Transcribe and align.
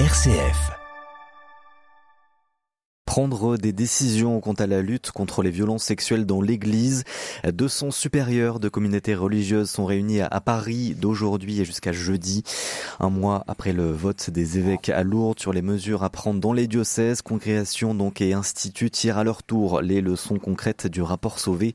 RCF 0.00 0.72
prendre 3.06 3.56
des 3.56 3.72
décisions 3.72 4.40
quant 4.40 4.54
à 4.54 4.66
la 4.66 4.82
lutte 4.82 5.12
contre 5.12 5.44
les 5.44 5.52
violences 5.52 5.84
sexuelles 5.84 6.26
dans 6.26 6.42
l'Église. 6.42 7.04
200 7.44 7.92
supérieurs 7.92 8.58
de 8.58 8.68
communautés 8.68 9.14
religieuses 9.14 9.70
sont 9.70 9.84
réunis 9.84 10.20
à 10.20 10.40
Paris 10.40 10.96
d'aujourd'hui 10.96 11.60
et 11.60 11.64
jusqu'à 11.64 11.92
jeudi, 11.92 12.42
un 12.98 13.10
mois 13.10 13.44
après 13.46 13.72
le 13.72 13.92
vote 13.92 14.30
des 14.30 14.58
évêques 14.58 14.88
à 14.88 15.04
Lourdes 15.04 15.38
sur 15.38 15.52
les 15.52 15.62
mesures 15.62 16.02
à 16.02 16.10
prendre 16.10 16.40
dans 16.40 16.52
les 16.52 16.66
diocèses. 16.66 17.22
Congrégations 17.22 17.94
donc 17.94 18.20
et 18.20 18.32
instituts 18.32 18.90
tirent 18.90 19.18
à 19.18 19.22
leur 19.22 19.44
tour 19.44 19.80
les 19.80 20.00
leçons 20.00 20.40
concrètes 20.40 20.88
du 20.88 21.00
rapport 21.00 21.38
Sauvé. 21.38 21.72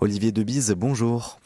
Olivier 0.00 0.30
Debise, 0.30 0.70
bonjour. 0.78 1.40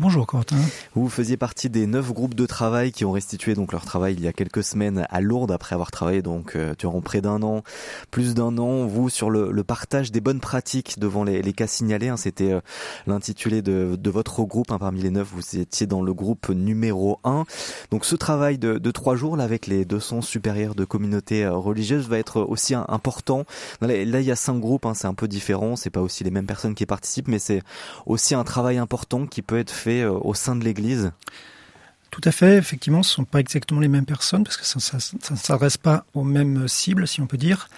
Bonjour 0.00 0.28
Quentin. 0.28 0.54
Vous 0.94 1.08
faisiez 1.08 1.36
partie 1.36 1.68
des 1.68 1.88
neuf 1.88 2.12
groupes 2.12 2.36
de 2.36 2.46
travail 2.46 2.92
qui 2.92 3.04
ont 3.04 3.10
restitué 3.10 3.54
donc 3.54 3.72
leur 3.72 3.84
travail 3.84 4.14
il 4.14 4.20
y 4.22 4.28
a 4.28 4.32
quelques 4.32 4.62
semaines 4.62 5.04
à 5.10 5.20
Lourdes 5.20 5.50
après 5.50 5.74
avoir 5.74 5.90
travaillé 5.90 6.22
donc 6.22 6.54
euh, 6.54 6.72
durant 6.78 7.00
près 7.00 7.20
d'un 7.20 7.42
an, 7.42 7.64
plus 8.12 8.34
d'un 8.34 8.58
an. 8.58 8.86
Vous 8.86 9.08
sur 9.08 9.28
le, 9.28 9.50
le, 9.50 9.64
partage 9.64 10.12
des 10.12 10.20
bonnes 10.20 10.38
pratiques 10.38 11.00
devant 11.00 11.24
les, 11.24 11.42
les 11.42 11.52
cas 11.52 11.66
signalés. 11.66 12.10
Hein, 12.10 12.16
C'était 12.16 12.52
euh, 12.52 12.60
l'intitulé 13.08 13.60
de, 13.60 13.96
de, 13.98 14.10
votre 14.10 14.44
groupe. 14.44 14.70
Hein, 14.70 14.78
parmi 14.78 15.02
les 15.02 15.10
neuf, 15.10 15.32
vous 15.32 15.58
étiez 15.58 15.88
dans 15.88 16.00
le 16.02 16.14
groupe 16.14 16.48
numéro 16.50 17.18
un. 17.24 17.44
Donc 17.90 18.04
ce 18.04 18.14
travail 18.14 18.56
de, 18.56 18.78
de 18.78 18.90
trois 18.92 19.16
jours 19.16 19.36
là 19.36 19.42
avec 19.42 19.66
les 19.66 19.84
200 19.84 20.20
supérieurs 20.20 20.76
de 20.76 20.84
communautés 20.84 21.44
euh, 21.44 21.54
religieuses 21.54 22.08
va 22.08 22.18
être 22.18 22.42
aussi 22.42 22.76
important. 22.76 23.46
Là 23.80 23.96
il 24.00 24.24
y 24.24 24.30
a 24.30 24.36
cinq 24.36 24.60
groupes. 24.60 24.86
Hein, 24.86 24.94
c'est 24.94 25.08
un 25.08 25.14
peu 25.14 25.26
différent. 25.26 25.74
C'est 25.74 25.90
pas 25.90 26.02
aussi 26.02 26.22
les 26.22 26.30
mêmes 26.30 26.46
personnes 26.46 26.76
qui 26.76 26.86
participent, 26.86 27.26
mais 27.26 27.40
c'est 27.40 27.62
aussi 28.06 28.36
un 28.36 28.44
travail 28.44 28.78
important 28.78 29.26
qui 29.26 29.42
peut 29.42 29.58
être 29.58 29.72
fait 29.72 29.87
euh, 30.02 30.12
au 30.12 30.34
sein 30.34 30.56
de 30.56 30.64
l'Église 30.64 31.12
tout 32.10 32.22
à 32.24 32.32
fait, 32.32 32.56
effectivement, 32.56 33.02
ce 33.02 33.12
ne 33.12 33.14
sont 33.16 33.24
pas 33.24 33.38
exactement 33.38 33.80
les 33.80 33.86
mêmes 33.86 34.06
personnes 34.06 34.42
parce 34.42 34.56
que 34.56 34.64
ça 34.64 34.96
ne 35.30 35.36
s'adresse 35.36 35.76
pas 35.76 36.04
aux 36.14 36.24
mêmes 36.24 36.66
cibles, 36.66 37.06
si 37.06 37.20
on 37.20 37.26
peut 37.26 37.36
dire. 37.36 37.68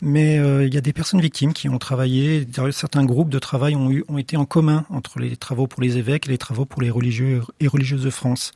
Mais 0.00 0.38
euh, 0.38 0.64
il 0.64 0.72
y 0.72 0.78
a 0.78 0.80
des 0.80 0.92
personnes 0.92 1.20
victimes 1.20 1.52
qui 1.52 1.68
ont 1.68 1.78
travaillé, 1.78 2.46
certains 2.70 3.04
groupes 3.04 3.28
de 3.28 3.38
travail 3.38 3.76
ont, 3.76 4.18
été 4.18 4.36
en 4.36 4.44
commun 4.44 4.86
entre 4.88 5.18
les 5.18 5.36
travaux 5.36 5.66
pour 5.66 5.82
les 5.82 5.98
évêques 5.98 6.26
et 6.26 6.30
les 6.30 6.38
travaux 6.38 6.64
pour 6.64 6.80
les 6.80 6.90
religieux 6.90 7.42
et 7.60 7.66
religieuses 7.66 8.04
de 8.04 8.10
France. 8.10 8.52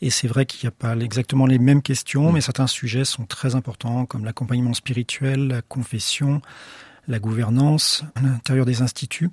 Et 0.00 0.10
c'est 0.10 0.26
vrai 0.26 0.46
qu'il 0.46 0.66
n'y 0.66 0.68
a 0.68 0.76
pas 0.76 0.96
exactement 0.96 1.46
les 1.46 1.58
mêmes 1.58 1.82
questions, 1.82 2.32
mais 2.32 2.40
certains 2.40 2.66
sujets 2.66 3.04
sont 3.04 3.24
très 3.24 3.54
importants, 3.54 4.06
comme 4.06 4.24
l'accompagnement 4.24 4.74
spirituel, 4.74 5.48
la 5.48 5.62
confession, 5.62 6.40
la 7.08 7.18
gouvernance 7.18 8.04
à 8.14 8.22
l'intérieur 8.22 8.64
des 8.64 8.80
instituts. 8.80 9.30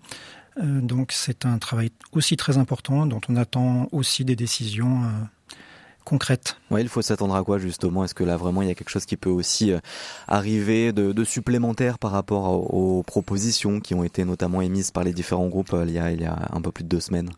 Euh, 0.59 0.81
donc 0.81 1.11
c'est 1.11 1.45
un 1.45 1.57
travail 1.57 1.91
aussi 2.11 2.37
très 2.37 2.57
important 2.57 3.05
dont 3.05 3.21
on 3.29 3.35
attend 3.35 3.87
aussi 3.91 4.25
des 4.25 4.35
décisions 4.35 5.03
euh, 5.03 5.55
concrètes. 6.03 6.57
Oui, 6.71 6.81
il 6.81 6.89
faut 6.89 7.01
s'attendre 7.01 7.35
à 7.35 7.43
quoi 7.43 7.59
justement? 7.59 8.03
Est-ce 8.03 8.15
que 8.15 8.23
là 8.23 8.35
vraiment 8.35 8.61
il 8.61 8.67
y 8.67 8.71
a 8.71 8.75
quelque 8.75 8.89
chose 8.89 9.05
qui 9.05 9.17
peut 9.17 9.29
aussi 9.29 9.71
euh, 9.71 9.79
arriver 10.27 10.91
de, 10.91 11.23
supplémentaire 11.23 11.99
par 11.99 12.11
rapport 12.11 12.73
aux, 12.73 13.03
propositions 13.03 13.79
qui 13.79 13.93
ont 13.93 14.03
été 14.03 14.25
notamment 14.25 14.61
émises 14.61 14.91
par 14.91 15.03
les 15.03 15.13
différents 15.13 15.47
groupes 15.47 15.75
il 15.85 15.91
y 15.91 15.99
a, 15.99 16.11
il 16.11 16.21
y 16.21 16.25
a 16.25 16.37
un 16.51 16.61
peu 16.61 16.71
plus 16.71 16.83
de 16.83 16.89
deux 16.89 16.99
semaines? 16.99 17.29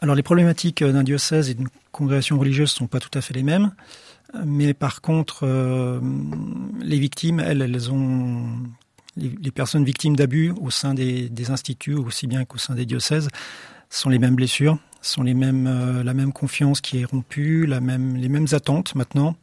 Alors 0.00 0.14
les 0.14 0.22
problématiques 0.22 0.84
d'un 0.84 1.02
diocèse 1.02 1.50
et 1.50 1.54
d'une 1.54 1.68
congrégation 1.92 2.38
religieuse 2.38 2.70
ne 2.72 2.78
sont 2.78 2.86
pas 2.86 3.00
tout 3.00 3.10
à 3.14 3.20
fait 3.20 3.34
les 3.34 3.42
mêmes. 3.42 3.72
Mais 4.44 4.74
par 4.74 5.00
contre, 5.00 5.48
les 6.80 6.98
victimes, 6.98 7.40
elles, 7.40 7.62
elles 7.62 7.90
ont 7.90 8.44
les, 9.18 9.50
personnes 9.50 9.84
victimes 9.84 10.16
d'abus 10.16 10.52
au 10.60 10.70
sein 10.70 10.94
des, 10.94 11.50
instituts, 11.50 11.94
aussi 11.94 12.26
bien 12.26 12.44
qu'au 12.44 12.58
sein 12.58 12.74
des 12.74 12.86
diocèses, 12.86 13.28
sont 13.90 14.10
les 14.10 14.18
mêmes 14.18 14.34
blessures, 14.34 14.78
sont 15.00 15.22
les 15.22 15.34
mêmes, 15.34 15.66
euh, 15.66 16.02
la 16.02 16.14
même 16.14 16.32
confiance 16.32 16.80
qui 16.80 17.00
est 17.00 17.04
rompue, 17.04 17.66
la 17.66 17.80
même, 17.80 18.16
les 18.16 18.28
mêmes 18.28 18.46
attentes 18.52 18.94
maintenant, 18.94 19.36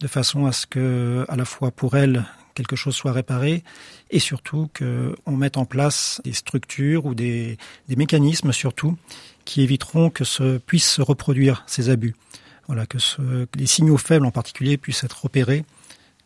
de 0.00 0.06
façon 0.06 0.46
à 0.46 0.52
ce 0.52 0.66
que, 0.66 1.24
à 1.28 1.36
la 1.36 1.44
fois 1.44 1.70
pour 1.70 1.96
elles, 1.96 2.24
quelque 2.54 2.76
chose 2.76 2.94
soit 2.94 3.12
réparé 3.12 3.64
et 4.10 4.18
surtout 4.18 4.68
qu'on 4.76 5.36
mette 5.36 5.56
en 5.56 5.64
place 5.64 6.20
des 6.24 6.32
structures 6.32 7.06
ou 7.06 7.14
des, 7.14 7.56
mécanismes 7.88 8.52
surtout 8.52 8.96
qui 9.44 9.62
éviteront 9.62 10.10
que 10.10 10.24
ce 10.24 10.58
puisse 10.58 10.88
se 10.88 11.02
reproduire 11.02 11.64
ces 11.66 11.88
abus. 11.88 12.14
Voilà, 12.66 12.86
que, 12.86 12.98
les 13.56 13.66
signaux 13.66 13.96
faibles 13.96 14.26
en 14.26 14.30
particulier 14.30 14.76
puissent 14.76 15.04
être 15.04 15.22
repérés, 15.22 15.64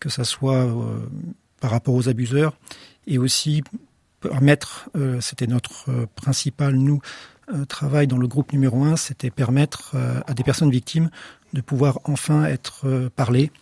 que 0.01 0.09
ça 0.09 0.25
soit 0.25 0.65
euh, 0.65 1.07
par 1.61 1.71
rapport 1.71 1.95
aux 1.95 2.09
abuseurs 2.09 2.57
et 3.07 3.19
aussi 3.19 3.63
permettre, 4.21 4.89
euh, 4.97 5.21
c'était 5.21 5.47
notre 5.47 5.91
euh, 5.91 6.07
principal, 6.15 6.77
nous, 6.77 7.01
euh, 7.53 7.65
travail 7.65 8.07
dans 8.07 8.19
le 8.19 8.27
groupe 8.27 8.53
numéro 8.53 8.85
un, 8.85 8.97
c'était 8.97 9.31
permettre 9.31 9.95
à 10.27 10.35
des 10.35 10.43
personnes 10.43 10.71
victimes 10.71 11.11
de 11.53 11.61
pouvoir 11.61 12.01
enfin 12.05 12.45
être 12.45 13.09
parlées, 13.15 13.53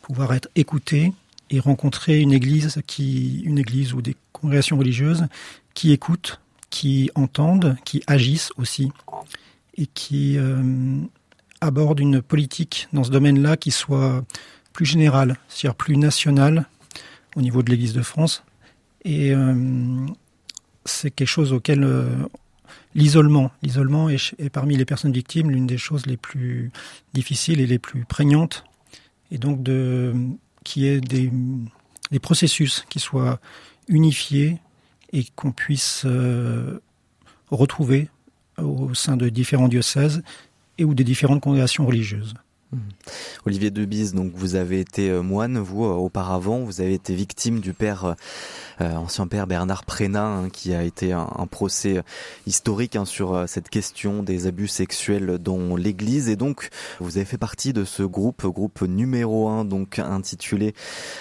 pouvoir 0.00 0.32
être 0.32 0.48
écoutées 0.54 1.12
et 1.50 1.58
rencontrer 1.58 2.20
une 2.20 2.32
église 2.32 2.80
qui, 2.86 3.40
une 3.40 3.58
église 3.58 3.94
ou 3.94 4.02
des 4.02 4.16
congrégations 4.32 4.78
religieuses 4.78 5.26
qui 5.74 5.92
écoutent, 5.92 6.40
qui 6.70 7.10
entendent, 7.14 7.76
qui 7.84 8.02
agissent 8.06 8.52
aussi 8.58 8.92
et 9.76 9.86
qui 9.86 10.38
abordent 11.60 12.00
une 12.00 12.22
politique 12.22 12.88
dans 12.92 13.02
ce 13.02 13.10
domaine-là 13.10 13.56
qui 13.56 13.72
soit 13.72 14.24
plus 14.72 14.86
générale, 14.86 15.36
c'est-à-dire 15.48 15.74
plus 15.74 15.96
nationale, 15.96 16.66
au 17.36 17.42
niveau 17.42 17.62
de 17.62 17.70
l'Église 17.70 17.92
de 17.92 18.02
France. 18.02 18.42
Et 19.04 19.32
euh, 19.32 20.06
c'est 20.84 21.10
quelque 21.10 21.28
chose 21.28 21.52
auquel 21.52 21.84
euh, 21.84 22.08
l'isolement, 22.94 23.52
l'isolement 23.62 24.08
est, 24.08 24.50
parmi 24.50 24.76
les 24.76 24.84
personnes 24.84 25.12
victimes 25.12 25.50
l'une 25.50 25.66
des 25.66 25.78
choses 25.78 26.06
les 26.06 26.16
plus 26.16 26.72
difficiles 27.12 27.60
et 27.60 27.66
les 27.66 27.78
plus 27.78 28.04
prégnantes. 28.04 28.64
Et 29.30 29.38
donc 29.38 29.62
de 29.62 30.14
qui 30.64 30.86
est 30.86 31.00
des, 31.00 31.30
des 32.10 32.18
processus 32.18 32.84
qui 32.88 32.98
soient 32.98 33.38
unifiés 33.88 34.58
et 35.12 35.24
qu'on 35.36 35.52
puisse 35.52 36.02
euh, 36.04 36.80
retrouver 37.50 38.08
au 38.58 38.94
sein 38.94 39.16
de 39.16 39.28
différents 39.28 39.68
diocèses 39.68 40.22
et 40.78 40.84
ou 40.84 40.94
des 40.94 41.04
différentes 41.04 41.40
congrégations 41.40 41.86
religieuses. 41.86 42.34
Mmh. 42.76 43.06
Olivier 43.46 43.70
Debise, 43.70 44.12
donc 44.12 44.32
vous 44.34 44.56
avez 44.56 44.80
été 44.80 45.08
euh, 45.08 45.22
moine, 45.22 45.58
vous 45.58 45.84
euh, 45.84 45.92
auparavant, 45.92 46.58
vous 46.60 46.80
avez 46.80 46.94
été 46.94 47.14
victime 47.14 47.60
du 47.60 47.72
père, 47.72 48.16
euh, 48.80 48.94
ancien 48.96 49.26
père 49.28 49.46
Bernard 49.46 49.84
Prénat, 49.84 50.26
hein, 50.26 50.50
qui 50.50 50.74
a 50.74 50.82
été 50.82 51.12
un, 51.12 51.26
procès 51.48 52.02
historique 52.46 52.96
hein, 52.96 53.04
sur 53.04 53.44
cette 53.46 53.70
question 53.70 54.24
des 54.24 54.48
abus 54.48 54.66
sexuels 54.66 55.38
dans 55.38 55.76
l'Église, 55.76 56.28
et 56.28 56.34
donc 56.34 56.70
vous 56.98 57.16
avez 57.16 57.24
fait 57.24 57.38
partie 57.38 57.72
de 57.72 57.84
ce 57.84 58.02
groupe, 58.02 58.44
groupe 58.44 58.82
numéro 58.82 59.48
un, 59.48 59.64
donc 59.64 60.00
intitulé 60.00 60.74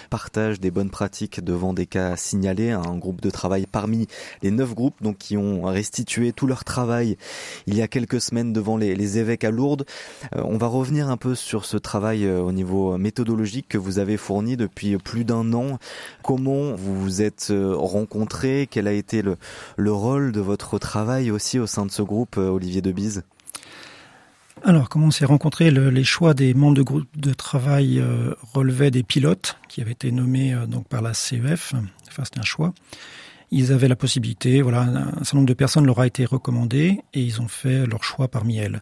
Partage 0.10 0.60
des 0.60 0.72
bonnes 0.72 0.90
pratiques 0.90 1.44
devant 1.44 1.74
des 1.74 1.86
cas 1.86 2.16
signalés, 2.16 2.72
un 2.72 2.98
groupe 2.98 3.22
de 3.22 3.30
travail 3.30 3.68
parmi 3.72 4.08
les 4.42 4.50
neuf 4.50 4.74
groupes 4.74 5.02
donc 5.02 5.20
qui 5.20 5.38
ont 5.38 5.62
restitué 5.64 6.34
tout 6.34 6.48
leur 6.48 6.64
travail 6.64 7.18
il 7.68 7.76
y 7.76 7.84
a 7.84 7.88
quelques 7.88 8.20
semaines 8.20 8.52
devant 8.52 8.78
les, 8.78 8.96
les 8.96 9.20
évêques 9.20 9.44
à 9.44 9.52
Lourdes. 9.52 9.86
on 10.34 10.58
va 10.58 10.68
revenir 10.68 11.10
un 11.10 11.18
peu 11.18 11.36
sur 11.36 11.45
ce 11.46 11.78
travail 11.78 12.26
euh, 12.26 12.42
au 12.42 12.52
niveau 12.52 12.98
méthodologique 12.98 13.68
que 13.70 13.78
vous 13.78 14.00
avez 14.00 14.18
fourni 14.18 14.58
depuis 14.58 14.98
plus 14.98 15.26
d'un 15.26 15.54
an. 15.54 15.78
Comment 16.24 16.74
vous 16.74 17.00
vous 17.00 17.22
êtes 17.22 17.50
euh, 17.52 17.76
rencontrés? 17.76 18.68
Quel 18.70 18.88
a 18.88 18.92
été 18.92 19.22
le, 19.22 19.38
le 19.78 19.92
rôle 19.92 20.32
de 20.32 20.42
votre 20.42 20.80
travail 20.80 21.30
aussi 21.30 21.60
au 21.60 21.68
sein 21.68 21.86
de 21.86 21.92
ce 21.92 22.02
groupe, 22.02 22.38
euh, 22.38 22.50
Olivier 22.50 22.82
Debise 22.82 23.24
alors, 24.64 24.90
comment 24.90 25.08
on 25.08 25.12
s'est 25.12 25.26
rencontrés? 25.26 25.70
Les 25.70 26.04
choix 26.04 26.34
des 26.34 26.56
membres 26.56 26.78
de 26.78 26.82
groupe 26.82 27.06
de 27.16 27.34
travail 27.34 28.02
relevaient 28.54 28.90
des 28.90 29.04
pilotes 29.04 29.58
qui 29.68 29.82
avaient 29.82 29.92
été 29.92 30.12
nommés 30.12 30.56
donc 30.68 30.88
par 30.88 31.04
la 31.04 31.14
CEF. 31.14 31.76
Enfin, 32.08 32.24
c'était 32.24 32.40
un 32.40 32.44
choix. 32.44 32.74
Ils 33.52 33.72
avaient 33.72 33.90
la 33.90 33.98
possibilité, 33.98 34.64
voilà, 34.64 34.82
un 34.82 35.24
certain 35.24 35.38
nombre 35.38 35.50
de 35.50 35.54
personnes 35.54 35.86
leur 35.86 36.00
a 36.00 36.08
été 36.08 36.26
recommandé 36.26 37.02
et 37.14 37.22
ils 37.22 37.42
ont 37.42 37.48
fait 37.48 37.86
leur 37.86 38.04
choix 38.04 38.28
parmi 38.28 38.58
elles. 38.58 38.82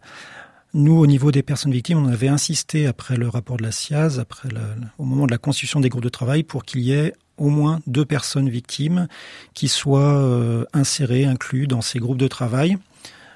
Nous, 0.75 0.97
au 0.97 1.05
niveau 1.05 1.31
des 1.31 1.43
personnes 1.43 1.71
victimes, 1.71 1.99
on 1.99 2.07
avait 2.07 2.27
insisté 2.27 2.87
après 2.87 3.15
le 3.15 3.29
rapport 3.29 3.57
de 3.57 3.63
la 3.63 3.71
SIAZ, 3.71 4.19
après 4.19 4.49
au 4.97 5.05
moment 5.05 5.27
de 5.27 5.31
la 5.31 5.37
constitution 5.37 5.79
des 5.79 5.89
groupes 5.89 6.03
de 6.03 6.09
travail, 6.09 6.41
pour 6.41 6.65
qu'il 6.65 6.81
y 6.81 6.93
ait 6.93 7.13
au 7.37 7.49
moins 7.49 7.79
deux 7.85 8.05
personnes 8.05 8.49
victimes 8.49 9.07
qui 9.53 9.67
soient 9.67 10.17
euh, 10.17 10.65
insérées, 10.73 11.25
inclus 11.25 11.67
dans 11.67 11.81
ces 11.81 11.99
groupes 11.99 12.17
de 12.17 12.27
travail, 12.27 12.77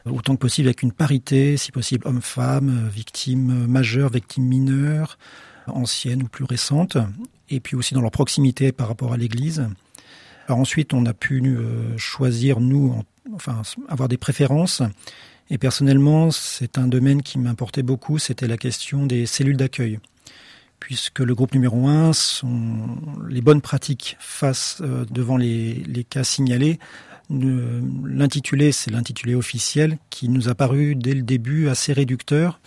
autant 0.05 0.33
que 0.33 0.39
possible 0.39 0.67
avec 0.67 0.81
une 0.81 0.91
parité, 0.91 1.57
si 1.57 1.71
possible 1.71 2.07
homme-femme, 2.07 2.89
victimes 2.91 3.67
majeures, 3.67 4.09
victimes 4.09 4.45
mineures, 4.45 5.19
anciennes 5.67 6.23
ou 6.23 6.27
plus 6.27 6.45
récentes, 6.45 6.97
et 7.51 7.59
puis 7.59 7.75
aussi 7.75 7.93
dans 7.93 8.01
leur 8.01 8.11
proximité 8.11 8.71
par 8.71 8.87
rapport 8.87 9.13
à 9.13 9.17
l'Église. 9.17 9.67
Alors 10.47 10.59
ensuite, 10.59 10.91
on 10.91 11.05
a 11.05 11.13
pu 11.13 11.43
euh, 11.45 11.95
choisir, 11.97 12.61
nous, 12.61 12.99
enfin, 13.35 13.61
avoir 13.89 14.09
des 14.09 14.17
préférences 14.17 14.81
et 15.49 15.57
personnellement, 15.57 16.29
c'est 16.31 16.77
un 16.77 16.87
domaine 16.87 17.21
qui 17.21 17.39
m'importait 17.39 17.83
beaucoup, 17.83 18.17
c'était 18.17 18.47
la 18.47 18.57
question 18.57 19.05
des 19.05 19.25
cellules 19.25 19.57
d'accueil. 19.57 19.99
Puisque 20.79 21.19
le 21.19 21.33
groupe 21.33 21.53
numéro 21.53 21.87
un 21.87 22.13
sont 22.13 22.97
les 23.29 23.41
bonnes 23.41 23.61
pratiques 23.61 24.15
face 24.19 24.77
euh, 24.81 25.05
devant 25.09 25.37
les, 25.37 26.05
cas 26.09 26.23
signalés. 26.23 26.79
L'intitulé, 27.29 28.71
c'est 28.71 28.91
l'intitulé 28.91 29.35
officiel 29.35 29.97
qui 30.09 30.29
nous 30.29 30.49
a 30.49 30.55
paru 30.55 30.95
dès 30.95 31.13
le 31.13 31.23
début 31.23 31.67
assez 31.67 31.91
réducteur 31.93 32.61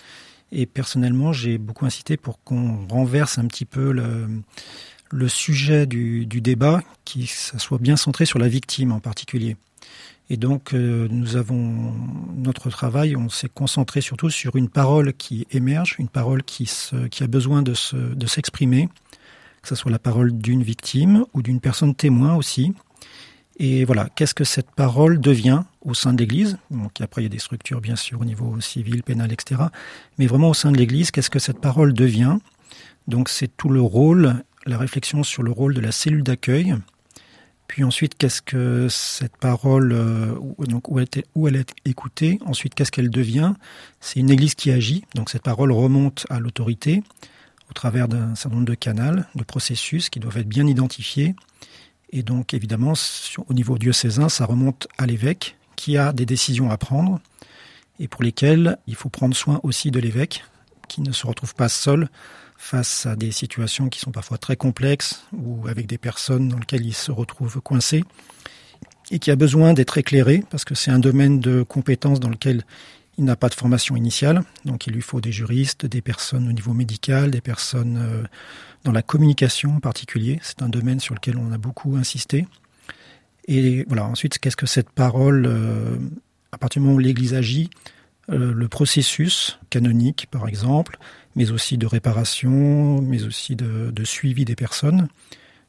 Et 0.53 0.67
personnellement, 0.67 1.33
j'ai 1.33 1.57
beaucoup 1.57 1.87
insisté 1.87 2.17
pour 2.17 2.43
qu'on 2.43 2.87
renverse 2.89 3.39
un 3.39 3.47
petit 3.47 3.65
peu 3.65 3.93
le, 3.93 5.29
sujet 5.29 5.87
du, 5.87 6.27
débat, 6.27 6.83
qui 7.05 7.27
soit 7.27 7.79
bien 7.79 7.97
centré 7.97 8.27
sur 8.27 8.39
la 8.39 8.49
victime 8.49 8.93
en 8.93 9.01
particulier. 9.01 9.57
Et 10.29 10.37
donc, 10.37 10.75
euh, 10.75 11.09
nous 11.11 11.37
avons 11.37 11.93
notre 12.37 12.71
travail, 12.71 13.17
on 13.17 13.29
s'est 13.29 13.49
concentré 13.49 14.01
surtout 14.01 14.31
sur 14.31 14.55
une 14.55 14.69
parole 14.69 15.13
qui 15.13 15.47
émerge, 15.51 15.97
une 15.99 16.09
parole 16.09 16.45
qui, 16.45 16.71
a 16.93 17.27
besoin 17.27 17.63
de 17.63 17.75
s'exprimer, 17.75 18.89
que 19.63 19.69
ce 19.69 19.75
soit 19.75 19.91
la 19.91 19.99
parole 19.99 20.33
d'une 20.33 20.63
victime 20.63 21.25
ou 21.35 21.43
d'une 21.43 21.61
personne 21.61 21.95
témoin 21.95 22.37
aussi. 22.37 22.73
Et 23.59 23.85
voilà, 23.85 24.09
qu'est-ce 24.15 24.35
que 24.35 24.45
cette 24.45 24.71
parole 24.71 25.21
devient 25.21 25.65
au 25.83 25.93
sein 25.93 26.15
de 26.15 26.19
l'Église? 26.19 26.57
Donc 26.71 27.01
après, 27.01 27.21
il 27.21 27.25
y 27.25 27.27
a 27.27 27.31
des 27.31 27.39
structures 27.39 27.83
bien 27.83 27.97
sûr 27.97 28.21
au 28.21 28.25
niveau 28.25 28.59
civil, 28.61 29.03
pénal, 29.03 29.33
etc. 29.33 29.63
Mais 30.17 30.27
vraiment 30.27 30.49
au 30.49 30.55
sein 30.55 30.73
de 30.73 30.79
l'Église, 30.79 31.11
qu'est-ce 31.11 31.29
que 31.29 31.39
cette 31.39 31.61
parole 31.61 31.93
devient? 31.93 32.39
Donc 33.07 33.29
c'est 33.29 33.55
tout 33.55 33.69
le 33.69 33.83
rôle, 33.83 34.43
la 34.65 34.79
réflexion 34.79 35.23
sur 35.23 35.43
le 35.43 35.51
rôle 35.51 35.75
de 35.75 35.81
la 35.81 35.93
cellule 35.93 36.23
d'accueil, 36.23 36.75
puis 37.71 37.85
ensuite, 37.85 38.17
qu'est-ce 38.19 38.43
que 38.43 38.89
cette 38.89 39.37
parole, 39.37 39.93
euh, 39.93 40.35
donc 40.59 40.91
où 40.91 40.99
elle, 40.99 41.05
était, 41.05 41.25
où 41.37 41.47
elle 41.47 41.55
est 41.55 41.73
écoutée? 41.85 42.41
Ensuite, 42.45 42.75
qu'est-ce 42.75 42.91
qu'elle 42.91 43.11
devient? 43.11 43.53
C'est 44.01 44.19
une 44.19 44.29
église 44.29 44.57
qui 44.57 44.73
agit. 44.73 45.05
Donc 45.15 45.31
cette 45.31 45.45
parole 45.45 45.71
remonte 45.71 46.27
à 46.31 46.41
l'autorité 46.41 47.05
au 47.71 47.73
travers 47.73 48.09
d'un 48.09 48.35
certain 48.35 48.57
nombre 48.57 48.67
de 48.67 48.75
canaux, 48.75 49.23
de 49.37 49.45
processus 49.45 50.11
qui 50.11 50.19
doivent 50.19 50.39
être 50.39 50.49
bien 50.49 50.67
identifiés. 50.67 51.37
Et 52.11 52.25
donc 52.25 52.55
évidemment, 52.55 52.95
au 53.47 53.55
niveau 53.55 53.79
diocésain, 53.79 54.29
ça 54.29 54.47
remonte 54.47 54.89
à 54.99 55.07
l'évêque 55.07 55.57
qui 55.77 55.97
a 55.97 56.13
des 56.13 56.27
décisions 56.27 56.71
à 56.73 56.77
prendre 56.77 57.21
et 58.01 58.09
pour 58.09 58.25
lesquelles 58.25 58.79
il 58.89 58.97
faut 58.97 59.11
prendre 59.11 59.37
soin 59.37 59.61
aussi 59.63 59.93
de 59.93 60.01
l'évêque 60.01 60.43
qui 60.91 61.01
ne 61.03 61.13
se 61.13 61.25
retrouve 61.27 61.55
pas 61.55 61.69
seul 61.69 62.09
face 62.59 63.07
à 63.07 63.15
des 63.15 63.31
situations 63.31 63.89
qui 63.89 64.01
sont 64.01 64.11
parfois 64.11 64.39
très 64.39 64.57
complexes 64.57 65.25
ou 65.33 65.67
avec 65.69 65.87
des 65.87 65.99
personnes 65.99 66.49
dans 66.49 66.59
lesquelles 66.59 66.85
il 66.85 66.95
se 66.95 67.13
retrouve 67.13 67.61
coincé 67.61 68.05
et 69.13 69.21
qui 69.21 69.31
a 69.31 69.37
besoin 69.37 69.73
d'être 69.73 69.97
éclairé 69.99 70.43
parce 70.51 70.65
que 70.65 70.75
c'est 70.75 70.91
un 70.91 70.99
domaine 70.99 71.39
de 71.39 71.63
compétences 71.63 72.19
dans 72.19 72.29
lequel 72.29 72.65
il 73.19 73.25
n'a 73.25 73.37
pas 73.37 73.49
de 73.49 73.55
formation 73.55 73.95
initiale. 73.95 74.43
Donc 74.65 74.89
il 74.89 74.93
lui 74.93 75.01
faut 75.01 75.21
des 75.21 75.33
juristes, 75.33 75.87
des 75.87 76.03
personnes 76.03 76.49
au 76.49 76.53
niveau 76.53 76.73
médical, 76.73 77.31
des 77.31 77.41
personnes 77.41 77.99
euh, 77.99 78.25
dans 78.85 78.93
la 78.93 79.03
communication 79.03 79.77
en 79.77 79.81
particulier. 79.81 80.41
C'est 80.43 80.63
un 80.63 80.69
domaine 80.69 80.99
sur 80.99 81.15
lequel 81.15 81.37
on 81.39 81.53
a 81.53 81.59
beaucoup 81.59 81.97
insisté. 81.97 82.47
Et 83.47 83.85
voilà, 83.87 84.07
ensuite, 84.07 84.39
qu'est-ce 84.39 84.57
que 84.57 84.67
cette 84.67 84.91
parole, 84.91 85.47
euh, 85.47 85.97
à 86.53 86.59
partir 86.59 86.81
du 86.81 86.87
moment 86.87 86.97
où 86.97 87.01
l'Église 87.01 87.35
agit, 87.35 87.71
le 88.31 88.69
processus 88.69 89.59
canonique, 89.71 90.29
par 90.31 90.47
exemple, 90.49 90.99
mais 91.37 91.51
aussi 91.51 91.79
de 91.79 91.87
réparation, 91.87 93.01
mais 93.03 93.25
aussi 93.25 93.57
de, 93.57 94.05
suivi 94.05 94.45
des 94.45 94.57
personnes. 94.57 95.09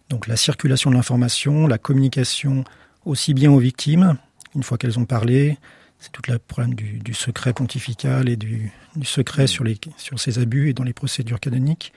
Donc 0.10 0.28
la 0.28 0.36
circulation 0.36 0.90
de 0.90 0.96
l'information, 0.96 1.68
la 1.68 1.78
communication 1.78 2.64
aussi 3.06 3.34
bien 3.34 3.52
aux 3.52 3.60
victimes, 3.60 4.18
une 4.56 4.64
fois 4.64 4.78
qu'elles 4.78 5.00
ont 5.00 5.06
parlé, 5.06 5.58
c'est 6.00 6.12
tout 6.12 6.22
le 6.28 6.40
problème 6.40 6.74
du, 6.74 7.14
secret 7.14 7.54
pontifical 7.54 8.28
et 8.28 8.36
du, 8.36 8.72
secret 9.04 9.48
sur, 9.48 9.64
les, 9.64 9.78
sur 9.98 10.20
ces 10.20 10.40
abus 10.40 10.70
et 10.70 10.74
dans 10.74 10.84
les 10.84 10.94
procédures 10.94 11.40
canoniques. 11.40 11.94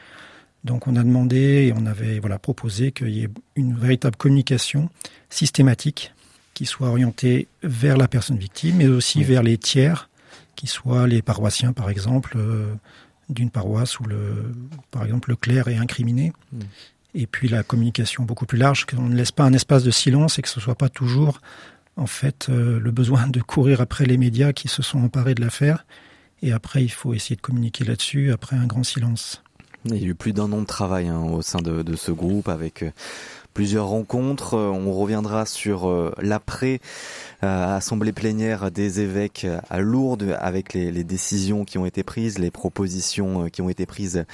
Donc 0.62 0.86
on 0.86 0.96
a 0.96 1.02
demandé 1.02 1.66
et 1.66 1.72
on 1.76 1.86
avait 1.86 2.20
voilà, 2.20 2.38
proposé 2.38 2.92
qu'il 2.92 3.10
y 3.10 3.24
ait 3.24 3.28
une 3.56 3.76
véritable 3.76 4.16
communication 4.16 4.88
systématique 5.30 6.12
qui 6.54 6.66
soit 6.66 6.88
orientée 6.88 7.48
vers 7.62 7.96
la 7.96 8.08
personne 8.08 8.38
victime, 8.38 8.76
mais 8.76 8.86
aussi 8.86 9.24
vers 9.24 9.42
les 9.42 9.58
tiers, 9.58 10.08
qui 10.54 10.66
soient 10.66 11.06
les 11.06 11.22
paroissiens 11.22 11.72
par 11.72 11.90
exemple, 11.90 12.34
euh, 12.36 12.74
d'une 13.28 13.50
paroisse 13.50 13.98
où, 14.00 14.04
le, 14.04 14.52
par 14.90 15.04
exemple, 15.04 15.30
le 15.30 15.36
clerc 15.36 15.68
est 15.68 15.76
incriminé. 15.76 16.32
Hmm. 16.52 16.60
Et 17.14 17.26
puis 17.26 17.48
la 17.48 17.62
communication 17.62 18.24
beaucoup 18.24 18.46
plus 18.46 18.58
large, 18.58 18.86
qu'on 18.86 19.02
ne 19.02 19.14
laisse 19.14 19.32
pas 19.32 19.44
un 19.44 19.52
espace 19.52 19.84
de 19.84 19.90
silence 19.90 20.38
et 20.38 20.42
que 20.42 20.48
ce 20.48 20.58
ne 20.58 20.64
soit 20.64 20.74
pas 20.74 20.88
toujours, 20.88 21.40
en 21.96 22.06
fait, 22.06 22.48
euh, 22.48 22.80
le 22.80 22.90
besoin 22.90 23.28
de 23.28 23.40
courir 23.40 23.80
après 23.80 24.04
les 24.04 24.16
médias 24.16 24.52
qui 24.52 24.68
se 24.68 24.82
sont 24.82 24.98
emparés 24.98 25.34
de 25.34 25.40
l'affaire. 25.40 25.86
Et 26.42 26.52
après, 26.52 26.82
il 26.82 26.90
faut 26.90 27.14
essayer 27.14 27.36
de 27.36 27.40
communiquer 27.40 27.84
là-dessus 27.84 28.32
après 28.32 28.56
un 28.56 28.66
grand 28.66 28.82
silence. 28.82 29.42
Il 29.86 29.96
y 29.96 30.04
a 30.04 30.08
eu 30.08 30.14
plus 30.14 30.32
d'un 30.32 30.50
an 30.52 30.60
de 30.60 30.66
travail 30.66 31.08
hein, 31.08 31.20
au 31.20 31.42
sein 31.42 31.60
de, 31.60 31.82
de, 31.82 31.94
ce 31.94 32.10
groupe 32.10 32.48
avec 32.48 32.82
euh, 32.82 32.90
plusieurs 33.54 33.86
rencontres. 33.86 34.54
Euh, 34.54 34.68
on 34.68 34.92
reviendra 34.92 35.46
sur 35.46 35.88
euh, 35.88 36.12
l'après 36.20 36.80
euh, 37.42 37.76
assemblée 37.76 38.12
plénière 38.12 38.70
des 38.70 39.00
évêques 39.00 39.46
à 39.70 39.80
Lourdes 39.80 40.36
avec 40.40 40.74
les, 40.74 40.90
les, 40.90 41.04
décisions 41.04 41.64
qui 41.64 41.78
ont 41.78 41.86
été 41.86 42.02
prises, 42.02 42.38
les 42.38 42.50
propositions 42.50 43.48
qui 43.48 43.62
ont 43.62 43.70
été 43.70 43.86
prises. 43.86 44.24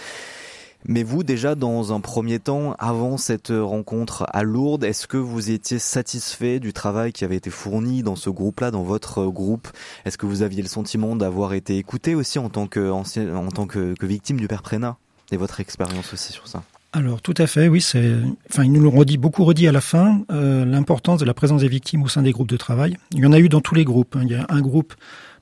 Mais 0.87 1.03
vous, 1.03 1.23
déjà, 1.23 1.55
dans 1.55 1.93
un 1.93 2.01
premier 2.01 2.39
temps, 2.39 2.75
avant 2.79 3.19
cette 3.19 3.53
rencontre 3.55 4.25
à 4.33 4.43
Lourdes, 4.43 4.85
est-ce 4.85 5.07
que 5.07 5.19
vous 5.19 5.51
étiez 5.51 5.79
satisfait 5.79 6.59
du 6.59 6.73
travail 6.73 7.13
qui 7.13 7.25
avait 7.25 7.37
été 7.37 7.51
fourni 7.51 8.03
dans 8.03 8.17
ce 8.17 8.31
groupe-là, 8.31 8.71
dans 8.71 8.83
votre 8.83 9.27
groupe? 9.27 9.69
Est-ce 10.07 10.17
que 10.17 10.25
vous 10.25 10.41
aviez 10.41 10.63
le 10.63 10.69
sentiment 10.69 11.17
d'avoir 11.17 11.53
été 11.53 11.77
écouté 11.77 12.15
aussi 12.15 12.39
en 12.39 12.49
tant 12.49 12.67
que, 12.67 12.91
en 12.91 13.51
tant 13.51 13.67
que, 13.67 13.93
que 13.95 14.07
victime 14.07 14.39
du 14.39 14.49
père 14.49 14.63
Prénat 14.63 14.97
Et 15.33 15.37
votre 15.37 15.61
expérience 15.61 16.15
aussi 16.15 16.33
sur 16.33 16.49
ça 16.49 16.63
alors 16.93 17.23
tout 17.23 17.35
à 17.37 17.47
fait, 17.47 17.69
oui. 17.69 17.81
C'est, 17.81 18.15
enfin, 18.51 18.65
ils 18.65 18.73
nous 18.73 18.81
l'ont 18.81 18.91
redit 18.91 19.17
beaucoup 19.17 19.45
redit 19.45 19.69
à 19.69 19.73
la 19.73 19.81
fin 19.81 20.25
euh, 20.33 20.65
l'importance 20.65 21.21
de 21.21 21.25
la 21.25 21.35
présence 21.35 21.61
des 21.61 21.69
victimes 21.69 22.03
au 22.03 22.09
sein 22.09 22.23
des 22.23 22.33
groupes 22.33 22.49
de 22.49 22.57
travail. 22.57 22.97
Il 23.13 23.21
y 23.21 23.27
en 23.27 23.33
a 23.33 23.39
eu 23.39 23.49
dans 23.49 23.61
tous 23.61 23.75
les 23.75 23.85
groupes. 23.85 24.17
Hein. 24.17 24.23
Il 24.25 24.31
y 24.33 24.35
a 24.35 24.47
un 24.49 24.61
groupe 24.61 24.95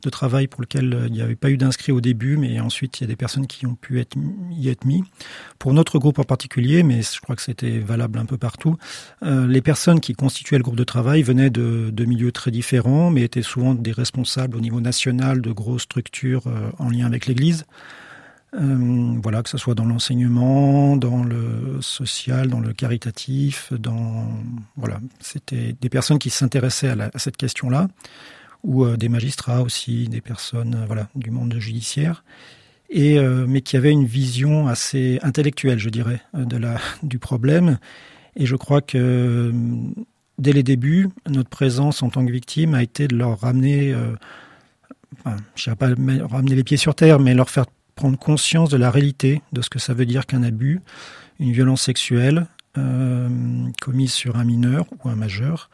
de 0.03 0.11
travail 0.11 0.47
pour 0.47 0.61
lequel 0.61 0.95
euh, 0.95 1.06
il 1.06 1.12
n'y 1.12 1.23
avait 1.23 1.37
pas 1.37 1.50
eu 1.50 1.56
d'inscrits 1.56 1.93
au 1.93 2.00
début, 2.00 2.37
mais 2.37 2.61
ensuite 2.61 3.00
il 3.00 3.05
y 3.05 3.06
a 3.06 3.09
des 3.09 3.17
personnes 3.17 3.47
qui 3.47 3.67
ont 3.67 3.75
pu 3.75 4.00
être, 4.00 4.17
y 4.53 4.69
être 4.69 4.85
mis. 4.85 5.03
Pour 5.59 5.73
notre 5.73 5.99
groupe 5.99 6.19
en 6.19 6.25
particulier, 6.25 6.83
mais 6.83 7.03
je 7.03 7.21
crois 7.21 7.35
que 7.35 7.43
c'était 7.43 7.79
valable 7.79 8.19
un 8.19 8.27
peu 8.27 8.39
partout, 8.39 8.77
euh, 9.23 9.47
les 9.47 9.62
personnes 9.62 10.00
qui 10.00 10.15
constituaient 10.15 10.59
le 10.59 10.62
groupe 10.62 10.77
de 10.77 10.85
travail 10.85 11.23
venaient 11.23 11.50
de, 11.50 11.91
de, 11.93 12.05
milieux 12.05 12.33
très 12.33 12.50
différents, 12.50 13.11
mais 13.11 13.23
étaient 13.23 13.43
souvent 13.43 13.75
des 13.75 13.93
responsables 13.93 14.56
au 14.56 14.61
niveau 14.61 14.81
national 14.81 15.41
de 15.41 15.50
grosses 15.50 15.83
structures 15.83 16.47
euh, 16.47 16.71
en 16.79 16.91
lien 16.91 17.06
avec 17.06 17.27
l'Église. 17.27 17.65
Euh, 18.55 19.19
voilà, 19.23 19.43
que 19.43 19.50
ce 19.50 19.59
soit 19.59 19.75
dans 19.75 19.85
l'enseignement, 19.85 20.97
dans 20.97 21.23
le 21.23 21.83
social, 21.83 22.49
dans 22.49 22.61
le 22.61 22.73
caritatif, 22.73 23.73
dans 23.75 24.27
voilà, 24.77 25.00
c'était 25.21 25.77
des 25.79 25.91
personnes 25.91 26.19
qui 26.19 26.31
s'intéressaient 26.31 26.89
à, 26.89 27.11
cette 27.19 27.37
question-là, 27.37 27.89
ou 28.65 28.85
euh, 28.85 28.97
des 28.97 29.11
magistrats 29.11 29.61
aussi, 29.62 30.09
des 30.09 30.23
personnes 30.23 30.77
euh, 30.77 30.87
voilà 30.87 31.09
du 31.15 31.31
monde 31.31 31.55
judiciaire, 31.59 32.25
et 32.89 33.21
mais 33.21 33.61
qui 33.61 33.77
avaient 33.77 33.93
une 33.93 34.06
vision 34.06 34.67
assez 34.67 35.19
intellectuelle, 35.23 35.79
je 35.79 35.91
dirais, 35.91 36.23
de 36.33 36.57
la 36.57 36.78
du 37.02 37.19
problème. 37.19 37.78
Et 38.35 38.47
je 38.47 38.57
crois 38.57 38.81
que 38.81 39.52
dès 40.38 40.55
les 40.55 40.62
débuts, 40.62 41.11
notre 41.28 41.50
présence 41.50 42.02
en 42.02 42.09
tant 42.09 42.25
que 42.25 42.33
victime 42.33 42.73
a 42.73 42.83
été 42.83 43.07
de 43.07 43.14
leur 43.14 43.40
ramener, 43.40 43.95
je 45.55 45.69
ne 45.69 45.75
pas 45.75 45.88
ramener 46.28 46.55
les 46.55 46.64
pieds 46.64 46.78
sur 46.78 46.95
terre, 46.95 47.19
mais 47.19 47.35
leur 47.35 47.50
faire 47.50 47.67
prendre 47.99 48.17
conscience 48.17 48.71
de 48.71 48.76
la 48.76 48.93
réalité 48.93 49.43
de 49.52 49.61
ce 49.61 49.69
que 49.69 49.81
ça 49.81 49.93
veut 49.93 50.07
dire 50.07 50.25
qu'un 50.25 50.45
abus, 50.45 50.81
une 51.40 51.50
violence 51.50 51.83
sexuelle 51.83 52.47
euh, 52.76 53.28
commise 53.83 54.12
sur 54.12 54.37
un 54.37 54.45
mineur 54.45 54.87
ou 54.93 55.09
un 55.09 55.17
majeur, 55.17 55.69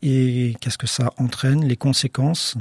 et 0.00 0.54
qu'est-ce 0.60 0.78
que 0.78 0.86
ça 0.86 1.10
entraîne, 1.16 1.64
les 1.64 1.74
conséquences. 1.76 2.56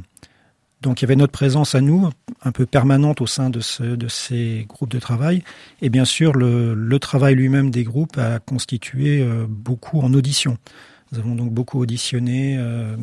Donc 0.82 1.00
il 1.00 1.04
y 1.04 1.06
avait 1.06 1.16
notre 1.16 1.32
présence 1.32 1.75
à 1.75 1.82
nous, 1.82 2.10
un 2.42 2.51
peu 2.51 2.66
permanente 2.66 3.22
au 3.22 3.27
sein 3.27 3.51
de, 3.51 3.60
ce, 3.60 3.84
de 3.84 4.08
ces 4.08 4.66
groupes 4.68 4.92
de 4.92 5.00
travail, 5.00 5.44
et 5.84 5.89
bien 5.89 6.06
sûr 6.06 6.34
le, 6.34 6.74
le 6.74 7.00
travail 7.00 7.36
lui-même 7.36 7.70
des 7.70 7.84
groupes 7.84 8.18
a 8.18 8.39
constitué 8.39 9.22
euh, 9.22 9.46
beaucoup 9.48 10.00
en 10.01 10.12
audition. 10.16 10.58
Nous 11.12 11.20
avons 11.20 11.36
donc 11.36 11.51
beaucoup 11.51 11.80
auditionné 11.80 12.58
euh, 12.58 12.98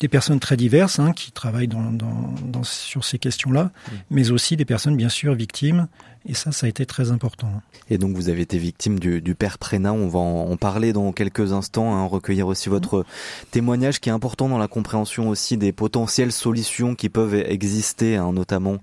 des 0.00 0.08
personnes 0.08 0.40
très 0.40 0.56
diverses 0.56 0.98
hein, 0.98 1.12
qui 1.12 1.32
travaillent 1.32 1.68
dans, 1.68 1.90
dans, 1.92 2.34
dans, 2.44 2.62
sur 2.62 3.04
ces 3.04 3.18
questions-là, 3.18 3.70
mais 4.10 4.30
aussi 4.30 4.56
des 4.56 4.64
personnes 4.64 4.96
bien 4.96 5.08
sûr 5.08 5.34
victimes 5.34 5.88
et 6.26 6.34
ça, 6.34 6.52
ça 6.52 6.66
a 6.66 6.68
été 6.68 6.84
très 6.86 7.10
important. 7.10 7.48
Et 7.90 7.98
donc, 7.98 8.16
vous 8.16 8.28
avez 8.28 8.42
été 8.42 8.58
victime 8.58 8.98
du, 8.98 9.20
du 9.20 9.34
père 9.34 9.58
Prénat. 9.58 9.92
On 9.92 10.08
va 10.08 10.18
en, 10.18 10.56
parler 10.56 10.92
dans 10.92 11.12
quelques 11.12 11.52
instants, 11.52 11.94
hein, 11.94 12.04
recueillir 12.06 12.46
aussi 12.48 12.68
votre 12.68 13.04
témoignage 13.50 14.00
qui 14.00 14.08
est 14.08 14.12
important 14.12 14.48
dans 14.48 14.58
la 14.58 14.68
compréhension 14.68 15.28
aussi 15.28 15.56
des 15.56 15.72
potentielles 15.72 16.32
solutions 16.32 16.94
qui 16.94 17.08
peuvent 17.08 17.34
exister, 17.34 18.16
hein, 18.16 18.32
notamment 18.32 18.78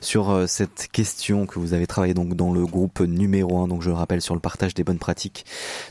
sur 0.00 0.30
euh, 0.30 0.46
cette 0.46 0.88
question 0.90 1.46
que 1.46 1.58
vous 1.58 1.74
avez 1.74 1.86
travaillé 1.86 2.14
donc 2.14 2.34
dans 2.34 2.52
le 2.52 2.64
groupe 2.66 3.00
numéro 3.00 3.62
1, 3.62 3.68
donc 3.68 3.82
je 3.82 3.90
le 3.90 3.94
rappelle, 3.94 4.22
sur 4.22 4.34
le 4.34 4.40
partage 4.40 4.74
des 4.74 4.84
bonnes 4.84 4.98
pratiques 4.98 5.44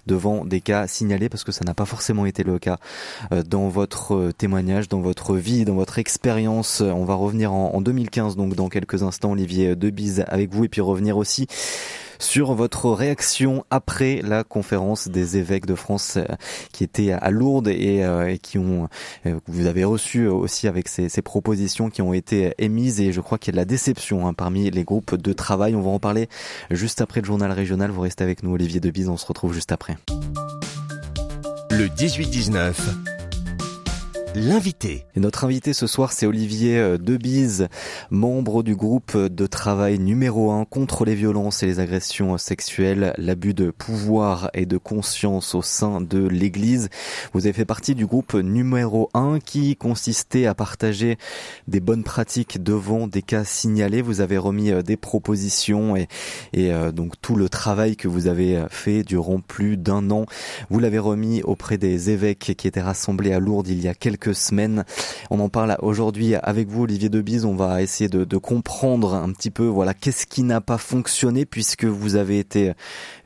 devant 0.08 0.44
des 0.44 0.62
cas 0.62 0.88
signalés, 0.88 1.30
parce 1.30 1.44
que 1.44 1.52
ça 1.52 1.64
n'a 1.66 1.74
pas 1.74 1.86
forcément 1.86 2.26
été 2.26 2.44
le 2.44 2.60
cas 2.60 2.78
euh, 3.32 3.44
dans 3.44 3.70
votre 3.70 4.16
euh, 4.16 4.32
témoignage, 4.32 4.90
dans 4.90 5.02
votre 5.02 5.36
vie, 5.36 5.66
dans 5.66 5.76
votre 5.76 6.00
expérience. 6.00 6.82
On 6.82 7.06
va 7.06 7.14
revenir 7.14 7.54
en, 7.54 7.76
en 7.76 7.82
2015, 7.82 8.36
donc 8.36 8.56
dans 8.56 8.70
quelques 8.70 9.04
instants, 9.04 9.32
Olivier 9.32 9.76
Debise 9.76 10.26
avec 10.28 10.54
vous, 10.54 10.66
et 10.66 10.70
puis 10.70 10.82
revenir 10.88 11.18
aussi 11.18 11.48
sur 12.20 12.54
votre 12.54 12.90
réaction 12.90 13.64
après 13.70 14.22
la 14.24 14.44
conférence 14.44 15.08
des 15.08 15.38
évêques 15.38 15.66
de 15.66 15.76
France 15.76 16.18
qui 16.72 16.84
était 16.84 17.12
à 17.12 17.30
Lourdes 17.30 17.68
et, 17.68 18.04
qui 18.42 18.58
ont, 18.58 18.90
vous 19.48 19.66
avez 19.66 19.84
reçu 19.84 20.28
aussi 20.28 20.68
avec 20.68 20.88
ces, 20.88 21.10
ces, 21.10 21.22
propositions 21.22 21.90
qui 21.90 22.02
ont 22.02 22.14
été 22.14 22.54
émises 22.58 23.02
et 23.02 23.12
je 23.12 23.22
crois 23.22 23.38
qu'il 23.38 23.54
y 23.54 23.56
a 23.56 23.58
de 23.58 23.62
la 23.62 23.66
déception 23.66 24.28
hein, 24.28 24.34
parmi 24.34 24.70
les 24.70 24.84
groupes 24.84 25.16
de 25.16 25.34
travail. 25.34 25.76
On 25.76 25.82
va 25.82 25.90
en 25.90 26.00
parler 26.00 26.30
juste 26.72 27.02
après 27.02 27.22
le 27.22 27.26
journal 27.26 27.52
régional. 27.52 27.92
Vous 27.92 28.02
restez 28.02 28.24
avec 28.24 28.44
nous, 28.44 28.54
Olivier 28.54 28.80
Debise. 28.80 29.10
On 29.10 29.18
se 29.18 29.26
retrouve 29.26 29.54
juste 29.54 29.72
après. 29.72 29.98
Le 31.70 31.88
18-19 31.88 33.17
l'invité. 34.38 35.06
Notre 35.16 35.46
invité 35.46 35.74
ce 35.74 35.88
soir, 35.88 36.12
c'est 36.12 36.28
Olivier 36.28 36.78
euh, 36.78 36.98
Debise, 36.98 37.68
membre 38.12 38.62
du 38.62 38.76
groupe 38.76 39.18
de 39.18 39.48
travail 39.48 39.98
numéro 39.98 40.52
1 40.52 40.66
contre 40.66 41.06
les 41.06 41.16
violences 41.16 41.64
et 41.64 41.66
les 41.66 41.80
agressions 41.80 42.38
sexuelles, 42.38 43.14
l'abus 43.18 43.56
de 43.56 43.72
pouvoir 43.72 44.50
et 44.54 44.68
de 44.68 44.78
conscience 44.78 45.56
au 45.56 45.64
sein 45.64 46.02
de 46.02 46.28
l'Église. 46.28 46.90
Vous 47.34 47.46
avez 47.46 47.54
fait 47.54 47.66
partie 47.66 47.96
du 47.96 48.06
groupe 48.06 48.36
numéro 48.36 49.10
1 49.16 49.40
qui 49.40 49.76
consistait 49.76 50.46
à 50.46 50.54
partager 50.54 51.18
des 51.68 51.80
bonnes 51.80 52.04
pratiques 52.04 52.62
devant 52.62 53.08
des 53.08 53.24
cas 53.24 53.44
signalés. 53.44 54.04
Vous 54.04 54.22
avez 54.22 54.38
remis 54.38 54.72
euh, 54.72 54.84
des 54.84 54.98
propositions 54.98 55.96
et, 55.96 56.08
et 56.54 56.72
euh, 56.72 56.92
donc 56.92 57.20
tout 57.22 57.36
le 57.36 57.50
travail 57.50 57.96
que 57.96 58.08
vous 58.08 58.28
avez 58.28 58.64
fait 58.70 59.04
durant 59.04 59.40
plus 59.40 59.78
d'un 59.78 60.12
an, 60.12 60.26
vous 60.70 60.80
l'avez 60.80 61.00
remis 61.00 61.42
auprès 61.42 61.78
des 61.78 62.12
évêques 62.12 62.54
qui 62.56 62.68
étaient 62.68 62.82
rassemblés 62.82 63.34
à 63.34 63.40
Lourdes 63.40 63.68
il 63.68 63.82
y 63.82 63.88
a 63.88 63.94
quelques 63.96 64.27
semaines. 64.34 64.84
On 65.30 65.40
en 65.40 65.50
parle 65.50 65.78
aujourd'hui 65.82 66.36
avec 66.36 66.68
vous, 66.68 66.84
Olivier 66.84 67.10
Debise. 67.10 67.46
On 67.46 67.56
va 67.56 67.82
essayer 67.82 68.10
de, 68.10 68.38
comprendre 68.38 69.16
un 69.16 69.32
petit 69.32 69.52
peu, 69.52 69.66
voilà, 69.66 69.94
qu'est-ce 69.94 70.26
qui 70.26 70.44
n'a 70.44 70.62
pas 70.62 70.78
fonctionné 70.78 71.46
puisque 71.46 71.86
vous 71.86 72.16
avez 72.16 72.40
été 72.40 72.74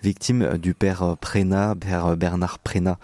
victime 0.03 0.57
du 0.57 0.73
père 0.73 1.17
Prénat, 1.19 1.75
père 1.75 2.15
Bernard 2.15 2.59
Prénat. 2.59 2.97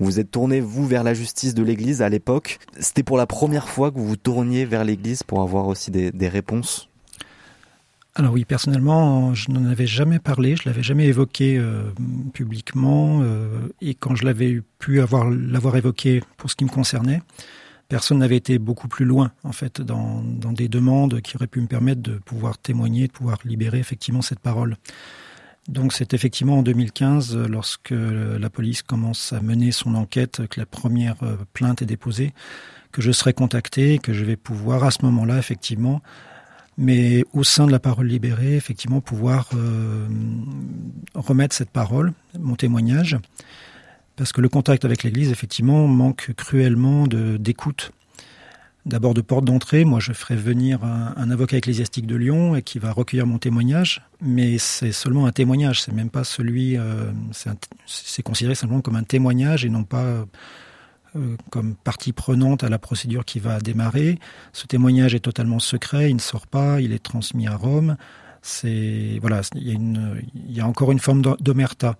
Vous 0.00 0.18
êtes 0.18 0.30
tourné, 0.30 0.60
vous, 0.60 0.86
vers 0.86 1.04
la 1.04 1.14
justice 1.14 1.54
de 1.54 1.62
l'Église 1.62 2.02
à 2.02 2.08
l'époque. 2.08 2.58
C'était 2.78 3.02
pour 3.02 3.16
la 3.16 3.26
première 3.26 3.68
fois 3.68 3.90
que 3.90 3.98
vous 3.98 4.06
vous 4.06 4.16
tourniez 4.16 4.64
vers 4.64 4.84
l'Église 4.84 5.22
pour 5.22 5.42
avoir 5.42 5.66
aussi 5.66 5.90
des, 5.90 6.28
réponses 6.28 6.88
alors 8.14 8.34
oui, 8.34 8.44
personnellement, 8.44 9.32
je 9.32 9.50
n'en 9.50 9.64
avais 9.64 9.86
jamais 9.86 10.18
parlé, 10.18 10.54
je 10.56 10.68
l'avais 10.68 10.82
jamais 10.82 11.06
évoqué 11.06 11.56
euh, 11.56 11.90
publiquement, 12.34 13.20
euh, 13.22 13.68
et 13.80 13.94
quand 13.94 14.14
je 14.14 14.26
l'avais 14.26 14.60
pu 14.78 15.00
avoir 15.00 15.30
l'avoir 15.30 15.76
évoqué 15.76 16.22
pour 16.36 16.50
ce 16.50 16.56
qui 16.56 16.64
me 16.64 16.70
concernait, 16.70 17.22
personne 17.88 18.18
n'avait 18.18 18.36
été 18.36 18.58
beaucoup 18.58 18.86
plus 18.86 19.06
loin 19.06 19.32
en 19.44 19.52
fait 19.52 19.80
dans, 19.80 20.22
dans, 20.22 20.52
des 20.52 20.68
demandes 20.68 21.22
qui 21.22 21.36
auraient 21.36 21.46
pu 21.46 21.62
me 21.62 21.66
permettre 21.66 22.02
de 22.02 22.18
pouvoir 22.18 22.58
témoigner, 22.58 23.06
de 23.06 23.12
pouvoir 23.12 23.38
libérer 23.44 23.78
effectivement 23.78 24.22
cette 24.22 24.40
parole. 24.40 24.76
Donc 25.68 25.94
c'est 25.94 26.12
effectivement 26.12 26.58
en 26.58 26.62
2015, 26.62 27.36
lorsque 27.48 27.94
la 27.94 28.50
police 28.50 28.82
commence 28.82 29.32
à 29.32 29.40
mener 29.40 29.72
son 29.72 29.94
enquête, 29.94 30.46
que 30.48 30.60
la 30.60 30.66
première 30.66 31.22
euh, 31.22 31.36
plainte 31.54 31.80
est 31.80 31.86
déposée, 31.86 32.34
que 32.90 33.00
je 33.00 33.10
serai 33.10 33.32
contacté, 33.32 33.98
que 33.98 34.12
je 34.12 34.24
vais 34.24 34.36
pouvoir 34.36 34.84
à 34.84 34.90
ce 34.90 35.02
moment-là 35.04 35.38
effectivement 35.38 36.02
mais 36.78 37.24
au 37.32 37.44
sein 37.44 37.66
de 37.66 37.72
la 37.72 37.78
parole 37.78 38.06
libérée, 38.06 38.56
effectivement, 38.56 39.00
pouvoir 39.00 39.50
euh, 39.54 40.06
remettre 41.14 41.54
cette 41.54 41.70
parole, 41.70 42.12
mon 42.38 42.56
témoignage, 42.56 43.18
parce 44.16 44.32
que 44.32 44.40
le 44.40 44.48
contact 44.48 44.84
avec 44.84 45.02
l'Église, 45.02 45.30
effectivement, 45.30 45.86
manque 45.86 46.32
cruellement 46.36 47.06
d'écoute. 47.06 47.92
D'abord 48.84 49.14
de 49.14 49.20
porte 49.20 49.44
d'entrée, 49.44 49.84
moi 49.84 50.00
je 50.00 50.12
ferai 50.12 50.34
venir 50.34 50.82
un, 50.82 51.30
avocat 51.30 51.56
ecclésiastique 51.56 52.04
de 52.04 52.16
Lyon 52.16 52.56
et 52.56 52.62
qui 52.62 52.80
va 52.80 52.90
recueillir 52.90 53.28
mon 53.28 53.38
témoignage, 53.38 54.02
mais 54.20 54.58
c'est 54.58 54.90
seulement 54.90 55.26
un 55.26 55.30
témoignage, 55.30 55.82
c'est 55.82 55.92
même 55.92 56.10
pas 56.10 56.24
celui, 56.24 56.76
euh, 56.76 57.12
c'est 57.86 58.22
considéré 58.22 58.56
simplement 58.56 58.80
comme 58.80 58.96
un 58.96 59.04
témoignage 59.04 59.64
et 59.64 59.68
non 59.68 59.84
pas 59.84 60.26
comme 61.50 61.74
partie 61.74 62.12
prenante 62.12 62.64
à 62.64 62.68
la 62.68 62.78
procédure 62.78 63.24
qui 63.24 63.38
va 63.38 63.60
démarrer. 63.60 64.18
Ce 64.52 64.66
témoignage 64.66 65.14
est 65.14 65.20
totalement 65.20 65.58
secret, 65.58 66.10
il 66.10 66.16
ne 66.16 66.20
sort 66.20 66.46
pas, 66.46 66.80
il 66.80 66.92
est 66.92 67.02
transmis 67.02 67.46
à 67.46 67.56
Rome. 67.56 67.96
C'est 68.40 69.18
voilà, 69.20 69.42
il 69.54 69.68
y, 69.68 69.70
a 69.70 69.74
une, 69.74 70.22
il 70.34 70.56
y 70.56 70.60
a 70.60 70.66
encore 70.66 70.90
une 70.90 70.98
forme 70.98 71.22
d'omerta. 71.40 71.96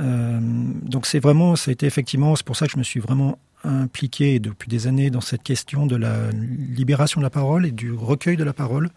Euh, 0.00 0.38
donc 0.82 1.06
c'est 1.06 1.18
vraiment, 1.18 1.56
ça 1.56 1.70
a 1.70 1.72
été 1.72 1.86
effectivement, 1.86 2.36
c'est 2.36 2.46
pour 2.46 2.56
ça 2.56 2.66
que 2.66 2.72
je 2.72 2.78
me 2.78 2.82
suis 2.82 3.00
vraiment 3.00 3.38
impliqué 3.64 4.38
depuis 4.38 4.68
des 4.68 4.86
années 4.86 5.10
dans 5.10 5.20
cette 5.20 5.42
question 5.42 5.86
de 5.86 5.96
la 5.96 6.30
libération 6.30 7.20
de 7.20 7.24
la 7.24 7.30
parole 7.30 7.66
et 7.66 7.72
du 7.72 7.92
recueil 7.92 8.36
de 8.36 8.44
la 8.44 8.52
parole. 8.52 8.90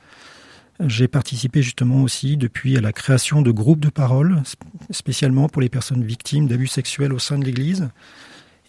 J'ai 0.85 1.09
participé 1.09 1.61
justement 1.61 2.03
aussi 2.03 2.37
depuis 2.37 2.77
à 2.77 2.81
la 2.81 2.93
création 2.93 3.41
de 3.41 3.51
groupes 3.51 3.81
de 3.81 3.89
parole, 3.89 4.41
spécialement 4.91 5.49
pour 5.49 5.61
les 5.61 5.67
personnes 5.67 6.05
victimes 6.05 6.47
d'abus 6.47 6.67
sexuels 6.67 7.11
au 7.11 7.19
sein 7.19 7.37
de 7.37 7.43
l'Église 7.43 7.89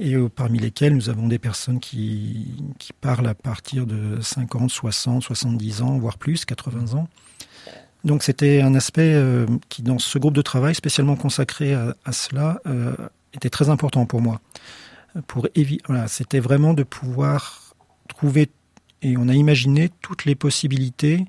et 0.01 0.15
euh, 0.15 0.29
parmi 0.29 0.59
lesquels 0.59 0.95
nous 0.95 1.11
avons 1.11 1.29
des 1.29 1.39
personnes 1.39 1.79
qui, 1.79 2.49
qui 2.79 2.93
parlent 2.95 3.29
à 3.29 3.35
partir 3.35 3.87
de 3.87 4.19
50, 4.21 4.71
60, 4.71 5.23
70 5.23 5.83
ans, 5.83 5.99
voire 5.99 6.19
plus, 6.19 6.45
80 6.45 6.99
ans. 6.99 7.07
Donc 8.03 8.23
c'était 8.23 8.63
un 8.63 8.75
aspect 8.75 9.13
euh, 9.15 9.47
qui, 9.69 9.83
dans 9.83 9.99
ce 9.99 10.19
groupe 10.19 10.35
de 10.35 10.43
travail 10.43 10.75
spécialement 10.75 11.17
consacré 11.17 11.75
à, 11.75 12.13
cela, 12.13 12.61
euh, 12.67 12.95
était 13.35 13.51
très 13.51 13.69
important 13.69 14.07
pour 14.07 14.23
moi. 14.23 14.41
Pour 15.27 15.49
voilà, 15.87 16.09
c'était 16.09 16.41
vraiment 16.41 16.73
de 16.73 16.83
pouvoir 16.83 17.75
trouver, 18.09 18.49
et 19.03 19.17
on 19.19 19.29
a 19.29 19.35
imaginé 19.35 19.91
toutes 20.01 20.25
les 20.25 20.35
possibilités 20.35 21.27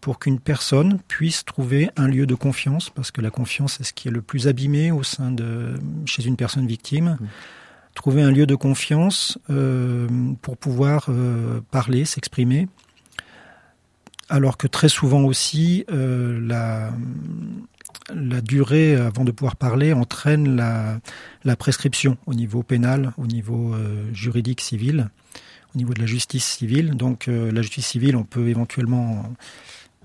pour 0.00 0.18
qu'une 0.18 0.40
personne 0.40 0.98
puisse 1.06 1.44
trouver 1.44 1.90
un 1.96 2.08
lieu 2.08 2.26
de 2.26 2.34
confiance, 2.34 2.90
parce 2.90 3.10
que 3.10 3.20
la 3.20 3.30
confiance 3.30 3.80
est 3.80 3.84
ce 3.84 3.92
qui 3.92 4.08
est 4.08 4.10
le 4.10 4.20
plus 4.20 4.48
abîmé 4.48 4.90
au 4.90 5.02
sein 5.02 5.30
de 5.30 5.74
chez 6.04 6.26
une 6.26 6.36
personne 6.36 6.66
victime. 6.66 7.16
Mmh 7.20 7.26
trouver 7.94 8.22
un 8.22 8.30
lieu 8.30 8.46
de 8.46 8.54
confiance 8.54 9.38
euh, 9.50 10.08
pour 10.40 10.56
pouvoir 10.56 11.06
euh, 11.08 11.60
parler, 11.70 12.04
s'exprimer. 12.04 12.68
Alors 14.28 14.56
que 14.56 14.66
très 14.66 14.88
souvent 14.88 15.22
aussi, 15.24 15.84
euh, 15.90 16.40
la, 16.42 16.92
la 18.14 18.40
durée 18.40 18.96
avant 18.96 19.24
de 19.24 19.30
pouvoir 19.30 19.56
parler 19.56 19.92
entraîne 19.92 20.56
la, 20.56 21.00
la 21.44 21.56
prescription 21.56 22.16
au 22.26 22.34
niveau 22.34 22.62
pénal, 22.62 23.12
au 23.18 23.26
niveau 23.26 23.74
juridique 24.12 24.62
civil, 24.62 25.10
au 25.74 25.78
niveau 25.78 25.92
de 25.92 26.00
la 26.00 26.06
justice 26.06 26.46
civile. 26.46 26.96
Donc 26.96 27.26
la 27.26 27.60
justice 27.60 27.86
civile, 27.86 28.16
on 28.16 28.24
peut 28.24 28.48
éventuellement 28.48 29.24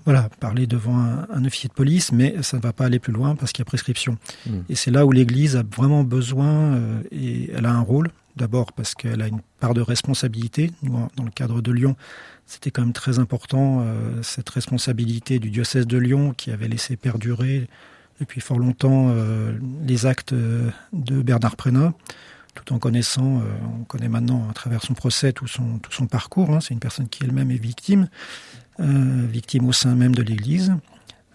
voilà, 0.08 0.30
parler 0.40 0.66
devant 0.66 0.96
un, 0.96 1.44
officier 1.44 1.68
de 1.68 1.74
police, 1.74 2.12
mais 2.12 2.36
ça 2.40 2.56
ne 2.56 2.62
va 2.62 2.72
pas 2.72 2.86
aller 2.86 2.98
plus 2.98 3.12
loin 3.12 3.36
parce 3.36 3.52
qu'il 3.52 3.60
y 3.60 3.66
a 3.66 3.66
prescription. 3.66 4.16
Hmm. 4.46 4.60
Et 4.70 4.74
c'est 4.74 4.90
là 4.90 5.04
où 5.04 5.12
l'Église 5.12 5.54
a 5.54 5.62
vraiment 5.76 6.02
besoin, 6.02 6.48
euh, 6.48 7.02
et 7.12 7.50
elle 7.52 7.66
a 7.66 7.72
un 7.72 7.82
rôle, 7.82 8.10
d'abord 8.34 8.72
parce 8.72 8.94
qu'elle 8.94 9.20
a 9.20 9.28
une 9.28 9.42
part 9.60 9.74
de 9.74 9.82
responsabilité. 9.82 10.70
dans 10.82 11.24
le 11.24 11.30
cadre 11.30 11.60
de 11.60 11.70
Lyon, 11.72 11.94
c'était 12.46 12.70
quand 12.70 12.80
même 12.80 12.94
très 12.94 13.18
important, 13.18 13.82
euh, 13.82 14.22
cette 14.22 14.48
responsabilité 14.48 15.38
du 15.40 15.50
diocèse 15.50 15.86
de 15.86 15.98
Lyon 15.98 16.32
qui 16.34 16.52
avait 16.52 16.68
laissé 16.68 16.96
perdurer 16.96 17.68
depuis 18.18 18.40
fort 18.40 18.58
longtemps 18.58 19.08
euh, 19.10 19.58
les 19.86 20.06
actes 20.06 20.32
de 20.32 21.22
Bernard 21.22 21.56
Prénat 21.56 21.92
tout 22.54 22.72
en 22.72 22.80
connaissant, 22.80 23.40
on 23.80 23.84
connaît 23.84 24.08
maintenant 24.08 24.48
à 24.50 24.52
travers 24.52 24.82
son 24.82 24.92
procès 24.92 25.32
tout 25.32 25.46
son, 25.46 25.78
tout 25.78 25.92
son 25.92 26.08
parcours, 26.08 26.50
hein. 26.50 26.60
c'est 26.60 26.74
une 26.74 26.80
personne 26.80 27.08
qui 27.08 27.22
elle-même 27.22 27.52
est 27.52 27.62
victime, 27.62 28.08
victime 28.78 29.66
au 29.66 29.72
sein 29.72 29.94
même 29.94 30.14
de 30.14 30.22
l'Église, 30.22 30.74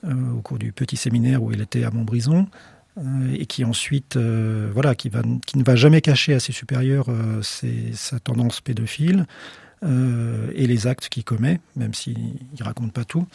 euh, 0.06 0.32
au 0.32 0.42
cours 0.42 0.60
du 0.60 0.72
petit 0.72 0.98
séminaire 0.98 1.44
où 1.44 1.52
il 1.52 1.62
était 1.62 1.84
à 1.84 1.92
Montbrison, 1.92 2.48
euh, 2.98 3.02
et 3.34 3.46
qui 3.46 3.66
ensuite, 3.66 4.18
voilà, 4.18 4.96
qui, 4.96 5.10
ne 5.10 5.64
va 5.64 5.76
jamais 5.76 6.02
cacher 6.02 6.34
à 6.34 6.40
ses 6.40 6.52
supérieurs 6.52 7.08
sa 7.42 8.20
tendance 8.20 8.62
pédophile 8.62 9.26
et 9.84 10.68
les 10.68 10.88
actes 10.88 11.10
qu'il 11.10 11.26
commet, 11.26 11.60
même 11.76 11.94
s'il 11.94 12.18
ne 12.58 12.64
raconte 12.64 12.94
pas 12.94 13.04
tout. 13.04 13.28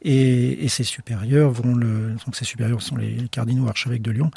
Et, 0.00 0.66
ses 0.68 0.84
supérieurs 0.84 1.50
vont 1.50 1.74
le, 1.74 2.16
donc 2.24 2.34
ses 2.34 2.46
supérieurs 2.46 2.80
sont 2.80 2.96
les, 2.96 3.28
cardinaux 3.30 3.68
archevêques 3.68 4.02
de 4.02 4.10
Lyon, 4.10 4.30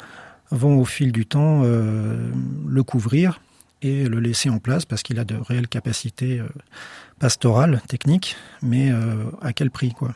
vont 0.50 0.78
au 0.78 0.84
fil 0.84 1.12
du 1.12 1.24
temps 1.24 1.62
le 1.62 2.82
couvrir 2.82 3.40
et 3.82 4.08
le 4.08 4.20
laisser 4.20 4.50
en 4.50 4.58
place 4.58 4.84
parce 4.84 5.02
qu'il 5.02 5.18
a 5.18 5.24
de 5.24 5.36
réelles 5.36 5.68
capacités 5.68 6.42
pastorale, 7.18 7.82
technique, 7.88 8.36
mais 8.62 8.90
euh, 8.90 9.24
à 9.40 9.52
quel 9.52 9.70
prix 9.70 9.92
quoi 9.92 10.14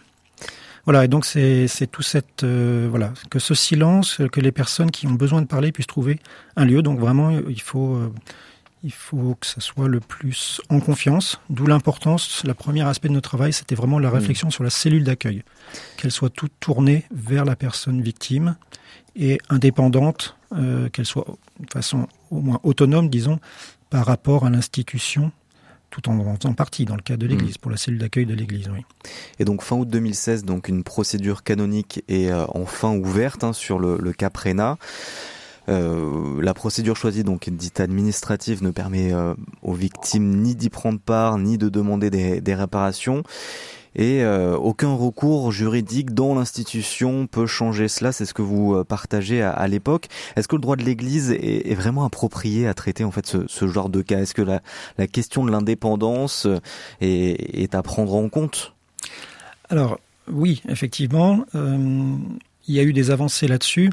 voilà, 0.86 1.04
et 1.04 1.08
donc 1.08 1.26
c'est 1.26 1.68
tout 1.92 2.00
cette 2.00 2.42
euh, 2.42 2.88
voilà 2.90 3.12
que 3.28 3.38
ce 3.38 3.54
silence, 3.54 4.22
que 4.32 4.40
les 4.40 4.50
personnes 4.50 4.90
qui 4.90 5.06
ont 5.06 5.12
besoin 5.12 5.42
de 5.42 5.46
parler 5.46 5.72
puissent 5.72 5.86
trouver 5.86 6.18
un 6.56 6.64
lieu. 6.64 6.80
Donc 6.80 6.98
vraiment, 6.98 7.30
il 7.30 7.60
faut 7.60 7.96
euh, 7.96 8.10
il 8.82 8.90
faut 8.90 9.36
que 9.38 9.46
ça 9.46 9.60
soit 9.60 9.88
le 9.88 10.00
plus 10.00 10.62
en 10.70 10.80
confiance. 10.80 11.38
D'où 11.50 11.66
l'importance. 11.66 12.42
Le 12.46 12.54
premier 12.54 12.80
aspect 12.80 13.08
de 13.08 13.12
notre 13.12 13.28
travail, 13.28 13.52
c'était 13.52 13.74
vraiment 13.74 13.98
la 13.98 14.08
mmh. 14.08 14.14
réflexion 14.14 14.50
sur 14.50 14.64
la 14.64 14.70
cellule 14.70 15.04
d'accueil, 15.04 15.42
qu'elle 15.98 16.10
soit 16.10 16.30
toute 16.30 16.52
tournée 16.60 17.04
vers 17.14 17.44
la 17.44 17.56
personne 17.56 18.00
victime 18.00 18.56
et 19.20 19.38
indépendante, 19.50 20.36
qu'elle 20.92 21.06
soit 21.06 21.26
de 21.60 21.70
façon 21.70 22.08
au 22.32 22.40
moins 22.40 22.58
autonome, 22.64 23.08
disons, 23.08 23.38
par 23.88 24.06
rapport 24.06 24.46
à 24.46 24.50
l'institution 24.50 25.30
tout 25.90 26.08
en 26.08 26.36
faisant 26.36 26.54
partie 26.54 26.84
dans 26.84 26.94
le 26.94 27.02
cas 27.02 27.16
de 27.16 27.26
mmh. 27.26 27.30
l'Église, 27.30 27.58
pour 27.58 27.70
la 27.70 27.76
cellule 27.76 27.98
d'accueil 27.98 28.24
de 28.24 28.34
l'Église. 28.34 28.68
Oui. 28.72 28.84
Et 29.40 29.44
donc 29.44 29.62
fin 29.62 29.76
août 29.76 29.88
2016, 29.88 30.44
donc 30.44 30.68
une 30.68 30.84
procédure 30.84 31.42
canonique 31.42 32.04
est 32.08 32.32
enfin 32.32 32.94
ouverte 32.96 33.42
hein, 33.42 33.52
sur 33.52 33.78
le, 33.78 33.98
le 34.00 34.12
cas 34.12 34.30
Prena. 34.30 34.78
Euh, 35.70 36.42
la 36.42 36.54
procédure 36.54 36.96
choisie, 36.96 37.24
donc 37.24 37.48
dite 37.48 37.80
administrative, 37.80 38.62
ne 38.62 38.70
permet 38.70 39.12
euh, 39.12 39.34
aux 39.62 39.74
victimes 39.74 40.42
ni 40.42 40.54
d'y 40.54 40.68
prendre 40.68 40.98
part, 40.98 41.38
ni 41.38 41.58
de 41.58 41.68
demander 41.68 42.10
des, 42.10 42.54
réparations. 42.54 43.22
Et 43.94 44.22
euh, 44.22 44.56
aucun 44.56 44.94
recours 44.94 45.52
juridique 45.52 46.14
dans 46.14 46.34
l'institution 46.34 47.26
peut 47.26 47.46
changer 47.46 47.88
cela. 47.88 48.12
C'est 48.12 48.24
ce 48.24 48.34
que 48.34 48.42
vous 48.42 48.84
partagez 48.84 49.42
à, 49.42 49.66
l'époque. 49.68 50.06
Est-ce 50.36 50.48
que 50.48 50.56
le 50.56 50.62
droit 50.62 50.76
de 50.76 50.84
l'Église 50.84 51.30
est, 51.32 51.74
vraiment 51.74 52.04
approprié 52.04 52.66
à 52.66 52.74
traiter 52.74 53.04
en 53.04 53.10
fait 53.10 53.26
ce, 53.46 53.68
genre 53.68 53.88
de 53.88 54.02
cas? 54.02 54.20
Est-ce 54.20 54.34
que 54.34 54.42
la, 54.42 55.06
question 55.06 55.44
de 55.44 55.50
l'indépendance 55.50 56.46
est, 57.00 57.62
est, 57.62 57.74
à 57.74 57.82
prendre 57.82 58.14
en 58.14 58.28
compte? 58.28 58.74
Alors 59.68 59.98
oui, 60.30 60.62
effectivement, 60.68 61.44
il 61.54 62.74
y 62.74 62.78
a 62.78 62.82
eu 62.82 62.92
des 62.92 63.10
avancées 63.10 63.48
là-dessus 63.48 63.90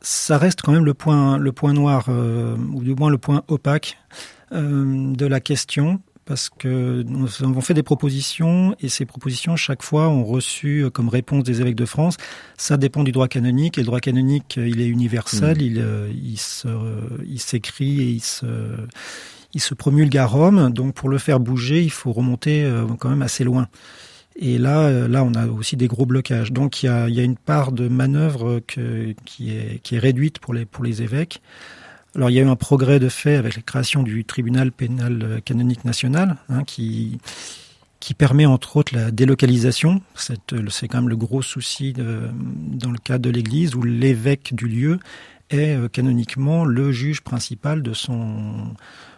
ça 0.00 0.38
reste 0.38 0.62
quand 0.62 0.72
même 0.72 0.84
le 0.84 0.94
point, 0.94 1.38
le 1.38 1.52
point 1.52 1.72
noir, 1.72 2.06
euh, 2.08 2.56
ou 2.72 2.82
du 2.82 2.94
moins 2.94 3.10
le 3.10 3.18
point 3.18 3.42
opaque 3.48 3.98
euh, 4.52 5.12
de 5.12 5.26
la 5.26 5.40
question, 5.40 6.00
parce 6.28 6.50
que 6.50 7.02
nous 7.06 7.26
avons 7.40 7.62
fait 7.62 7.74
des 7.74 7.82
propositions, 7.82 8.76
et 8.80 8.88
ces 8.88 9.06
propositions, 9.06 9.56
chaque 9.56 9.82
fois, 9.82 10.08
ont 10.08 10.24
reçu 10.24 10.84
euh, 10.84 10.90
comme 10.90 11.08
réponse 11.08 11.42
des 11.42 11.60
évêques 11.60 11.74
de 11.74 11.86
France. 11.86 12.18
Ça 12.56 12.76
dépend 12.76 13.02
du 13.02 13.10
droit 13.10 13.28
canonique, 13.28 13.78
et 13.78 13.80
le 13.80 13.86
droit 13.86 14.00
canonique, 14.00 14.58
il 14.58 14.80
est 14.80 14.88
universel, 14.88 15.56
mmh. 15.56 15.62
il, 15.62 15.84
il, 16.22 16.38
se, 16.38 16.68
il 17.26 17.40
s'écrit 17.40 18.00
et 18.02 18.10
il 18.10 18.20
se, 18.20 18.46
il 19.54 19.60
se 19.60 19.74
promulgue 19.74 20.16
à 20.18 20.26
Rome, 20.26 20.70
donc 20.70 20.94
pour 20.94 21.08
le 21.08 21.18
faire 21.18 21.40
bouger, 21.40 21.82
il 21.82 21.90
faut 21.90 22.12
remonter 22.12 22.70
quand 23.00 23.08
même 23.08 23.22
assez 23.22 23.42
loin. 23.42 23.66
Et 24.40 24.56
là, 24.56 24.82
euh, 24.82 25.08
là, 25.08 25.24
on 25.24 25.34
a 25.34 25.48
aussi 25.48 25.76
des 25.76 25.88
gros 25.88 26.06
blocages. 26.06 26.52
Donc, 26.52 26.82
il 26.82 26.86
y 26.86 26.88
a, 26.88 27.08
il 27.08 27.14
y 27.14 27.20
a 27.20 27.24
une 27.24 27.36
part 27.36 27.72
de 27.72 27.88
manœuvre 27.88 28.60
que, 28.66 29.14
qui, 29.24 29.50
est, 29.50 29.82
qui 29.82 29.96
est 29.96 29.98
réduite 29.98 30.38
pour 30.38 30.54
les, 30.54 30.64
pour 30.64 30.84
les 30.84 31.02
évêques. 31.02 31.42
Alors, 32.14 32.30
il 32.30 32.34
y 32.34 32.38
a 32.38 32.42
eu 32.42 32.48
un 32.48 32.56
progrès 32.56 32.98
de 32.98 33.08
fait 33.08 33.36
avec 33.36 33.56
la 33.56 33.62
création 33.62 34.02
du 34.02 34.24
tribunal 34.24 34.72
pénal 34.72 35.40
canonique 35.44 35.84
national, 35.84 36.36
hein, 36.48 36.64
qui, 36.64 37.20
qui 38.00 38.14
permet 38.14 38.46
entre 38.46 38.76
autres 38.76 38.94
la 38.94 39.10
délocalisation. 39.10 40.00
C'est 40.16 40.88
quand 40.88 40.98
même 40.98 41.08
le 41.08 41.16
gros 41.16 41.42
souci 41.42 41.92
dans 41.92 42.90
le 42.90 42.98
cas 42.98 43.18
de 43.18 43.30
l'Église, 43.30 43.74
où 43.74 43.82
l'évêque 43.82 44.54
du 44.54 44.66
lieu 44.66 44.98
est 45.50 45.76
euh, 45.76 45.88
canoniquement 45.88 46.64
le 46.64 46.92
juge 46.92 47.22
principal 47.22 47.82
de 47.82 47.92
son 47.92 48.74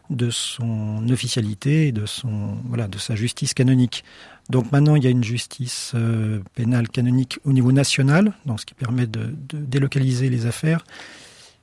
de 0.08 0.28
son 0.28 1.08
officialité 1.08 1.86
et 1.86 1.92
de 1.92 2.04
son 2.04 2.56
voilà 2.64 2.88
de 2.88 2.98
sa 2.98 3.14
justice 3.14 3.54
canonique. 3.54 4.04
Donc 4.48 4.72
maintenant, 4.72 4.96
il 4.96 5.04
y 5.04 5.06
a 5.06 5.10
une 5.10 5.22
justice 5.22 5.92
euh, 5.94 6.40
pénale 6.56 6.88
canonique 6.88 7.38
au 7.44 7.52
niveau 7.52 7.70
national, 7.70 8.32
donc 8.44 8.60
ce 8.60 8.66
qui 8.66 8.74
permet 8.74 9.06
de, 9.06 9.32
délocaliser 9.52 10.28
les 10.28 10.46
affaires. 10.46 10.84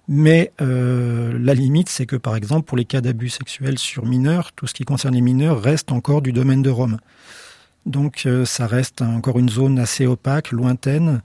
Mais 0.08 0.54
euh, 0.62 1.38
la 1.40 1.54
limite, 1.54 1.90
c'est 1.90 2.06
que 2.06 2.16
par 2.16 2.36
exemple, 2.36 2.66
pour 2.66 2.78
les 2.78 2.86
cas 2.86 3.02
d'abus 3.02 3.30
sexuels 3.30 3.78
sur 3.78 4.06
mineurs, 4.06 4.52
tout 4.54 4.68
ce 4.68 4.74
qui 4.74 4.86
concerne 4.86 5.16
les 5.16 5.22
mineurs 5.22 5.62
reste 5.62 5.92
encore 5.92 6.22
du 6.22 6.32
domaine 6.32 6.62
de 6.62 6.70
Rome. 6.70 6.98
Donc 7.86 8.24
euh, 8.26 8.46
ça 8.46 8.68
reste 8.68 9.02
encore 9.02 9.40
une 9.40 9.50
zone 9.50 9.80
assez 9.80 10.06
opaque, 10.06 10.52
lointaine. 10.52 11.22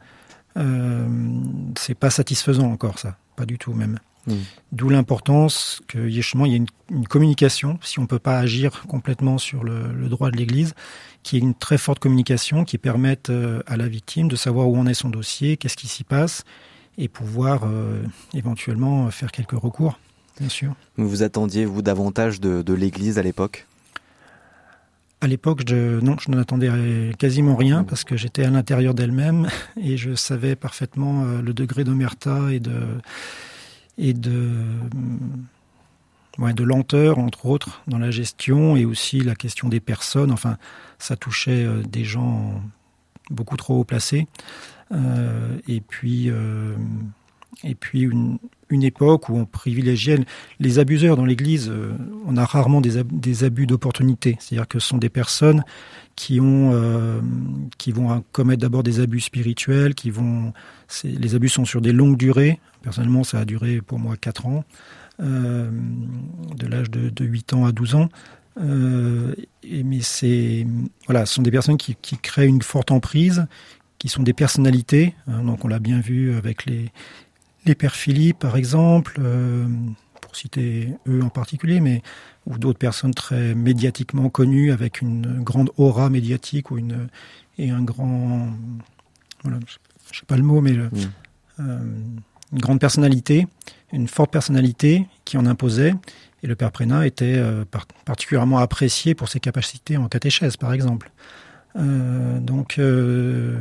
c'est 1.79 1.95
pas 1.95 2.11
satisfaisant 2.11 2.71
encore 2.71 2.99
ça, 2.99 3.17
pas 3.37 3.47
du 3.47 3.59
tout 3.59 3.73
même. 3.73 3.99
Mmh. 4.27 4.35
D'où 4.71 4.89
l'importance 4.89 5.83
qu'il 5.89 6.11
y 6.11 6.19
ait 6.19 6.23
une, 6.33 6.67
une, 6.91 7.09
communication, 7.09 7.79
si 7.83 7.99
on 7.99 8.03
ne 8.03 8.07
peut 8.07 8.21
pas 8.21 8.39
agir 8.39 8.85
complètement 8.87 9.37
sur 9.37 9.65
le, 9.65 9.93
le 9.93 10.09
droit 10.09 10.31
de 10.31 10.37
l'Église, 10.37 10.75
qui 11.23 11.37
est 11.37 11.41
une 11.41 11.55
très 11.55 11.79
forte 11.79 11.99
communication 11.99 12.65
qui 12.65 12.79
permette 12.79 13.31
euh, 13.31 13.63
à 13.67 13.77
la 13.77 13.89
victime 13.89 14.29
de 14.29 14.37
savoir 14.37 14.69
où 14.69 14.77
en 14.77 14.87
est 14.87 14.95
son 14.95 15.09
dossier, 15.09 15.57
qu'est-ce 15.57 15.77
qui 15.77 15.89
s'y 15.89 16.05
passe, 16.05 16.45
et 16.99 17.09
pouvoir 17.09 17.63
euh, 17.65 18.03
éventuellement 18.35 19.11
faire 19.11 19.33
quelques 19.33 19.53
recours, 19.53 19.99
bien 20.39 20.49
sûr. 20.49 20.75
Vous 20.97 21.23
attendiez, 21.23 21.65
vous, 21.65 21.83
davantage 21.83 22.41
de, 22.41 22.63
de 22.63 22.75
l'Église 22.75 23.19
à 23.19 23.23
l'époque? 23.23 23.67
À 25.21 25.29
l'époque, 25.29 25.63
je, 25.69 26.01
non, 26.01 26.17
je 26.19 26.31
n'en 26.31 26.39
attendais 26.39 27.13
quasiment 27.17 27.55
rien 27.55 27.85
parce 27.85 28.03
que 28.03 28.17
j'étais 28.17 28.45
à 28.45 28.51
l'intérieur 28.51 28.93
d'elle-même 28.93 29.49
et 29.81 29.97
je 29.97 30.15
savais 30.15 30.57
parfaitement 30.57 31.25
euh, 31.25 31.41
le 31.41 31.55
degré 31.55 31.85
d'omerta 31.85 32.53
et 32.53 32.59
de, 32.59 32.81
et 33.99 34.15
de, 34.15 34.51
ouais, 36.39 36.53
de 36.53 36.65
lenteur, 36.65 37.19
entre 37.19 37.47
autres, 37.47 37.83
dans 37.87 37.99
la 37.99 38.11
gestion 38.11 38.77
et 38.77 38.85
aussi 38.85 39.21
la 39.21 39.35
question 39.35 39.69
des 39.69 39.81
personnes. 39.81 40.33
Enfin, 40.33 40.57
ça 40.99 41.17
touchait 41.17 41.65
euh, 41.65 41.83
des 41.83 42.05
gens 42.05 42.61
beaucoup 43.31 43.57
trop 43.57 43.81
haut 43.81 43.85
placés. 43.85 44.27
Euh, 44.93 45.59
et 45.69 45.81
puis, 45.81 46.31
euh, 46.31 46.75
et 47.65 47.75
puis 47.75 48.03
une, 48.03 48.39
époque 48.71 49.29
où 49.29 49.37
on 49.37 49.45
privilégiait 49.45 50.19
les 50.59 50.79
abuseurs 50.79 51.17
dans 51.17 51.27
l'Église. 51.27 51.71
on 52.27 52.39
a 52.39 52.45
rarement 52.47 52.81
des, 52.81 53.45
abus 53.45 53.67
d'opportunité, 53.67 54.39
c'est-à-dire 54.41 54.67
que 54.67 54.79
ce 54.79 54.89
sont 54.89 54.97
des 54.97 55.11
personnes 55.11 55.63
qui 56.17 56.41
ont, 56.41 56.73
qui 57.77 57.93
vont 57.93 58.25
commettre 58.33 58.63
d'abord 58.63 58.83
des 58.83 59.01
abus 59.01 59.21
spirituels, 59.21 59.93
les 61.05 61.35
abus 61.35 61.51
sont 61.51 61.67
sur 61.67 61.83
des 61.83 61.93
longues 61.93 62.17
durées. 62.17 62.61
Personnellement, 62.81 63.25
ça 63.25 63.41
a 63.41 63.45
duré 63.45 63.83
pour 63.83 63.99
moi 63.99 64.17
4 64.17 64.47
ans, 64.47 64.65
de 65.19 66.67
l'âge 66.67 66.91
de, 66.91 67.11
de 67.11 67.25
8 67.27 67.53
ans 67.53 67.67
à 67.67 67.73
12 67.73 67.95
ans. 67.95 68.09
Euh, 68.61 69.35
mais 69.63 70.01
voilà, 71.07 71.27
ce 71.27 71.35
sont 71.35 71.43
des 71.43 71.51
personnes 71.51 71.77
qui, 71.77 71.97
créent 72.19 72.47
une 72.47 72.63
forte 72.63 72.91
emprise, 72.91 73.47
qui 74.03 74.09
sont 74.09 74.25
des 74.25 74.33
personnalités. 74.33 75.15
Hein, 75.29 75.45
donc 75.45 75.65
on 75.65 75.69
l'a 75.69 75.79
bien 75.79 76.01
vu 76.01 76.35
avec 76.37 76.67
les 76.67 76.91
les 77.67 77.77
pères 77.77 77.95
Philippe 77.95 78.41
par 78.41 78.57
exemple, 78.57 79.15
euh, 79.21 79.65
pour 80.21 80.35
citer 80.35 80.89
eux 81.07 81.23
en 81.23 81.29
particulier, 81.29 81.79
mais 81.79 82.03
ou 82.47 82.59
d'autres 82.59 82.81
personnes 82.81 83.15
très 83.15 83.55
médiatiquement 83.55 84.29
connues 84.29 84.73
avec 84.73 85.03
une 85.03 85.41
grande 85.45 85.71
aura 85.77 86.11
médiatique 86.11 86.73
ou 86.73 86.79
une 86.79 87.07
et 87.59 87.71
un 87.71 87.81
grand 87.85 88.49
voilà, 89.45 89.61
je 90.11 90.19
sais 90.19 90.27
pas 90.27 90.37
le 90.37 90.43
mot, 90.43 90.61
mais 90.61 90.73
mmh. 90.73 90.91
euh, 91.61 91.79
une 92.53 92.59
grande 92.59 92.81
personnalité, 92.81 93.47
une 93.93 94.09
forte 94.09 94.33
personnalité 94.33 95.07
qui 95.25 95.37
en 95.37 95.47
imposait 95.47 95.95
et 96.43 96.49
le 96.49 96.57
père 96.57 96.73
Prénat 96.73 97.07
était 97.07 97.37
euh, 97.37 97.65
particulièrement 98.05 98.59
apprécié 98.59 99.15
pour 99.15 99.29
ses 99.29 99.39
capacités 99.39 99.97
en 99.97 100.09
catéchèse, 100.09 100.57
par 100.57 100.73
exemple. 100.73 101.13
Euh, 101.77 102.39
donc, 102.39 102.79
euh, 102.79 103.59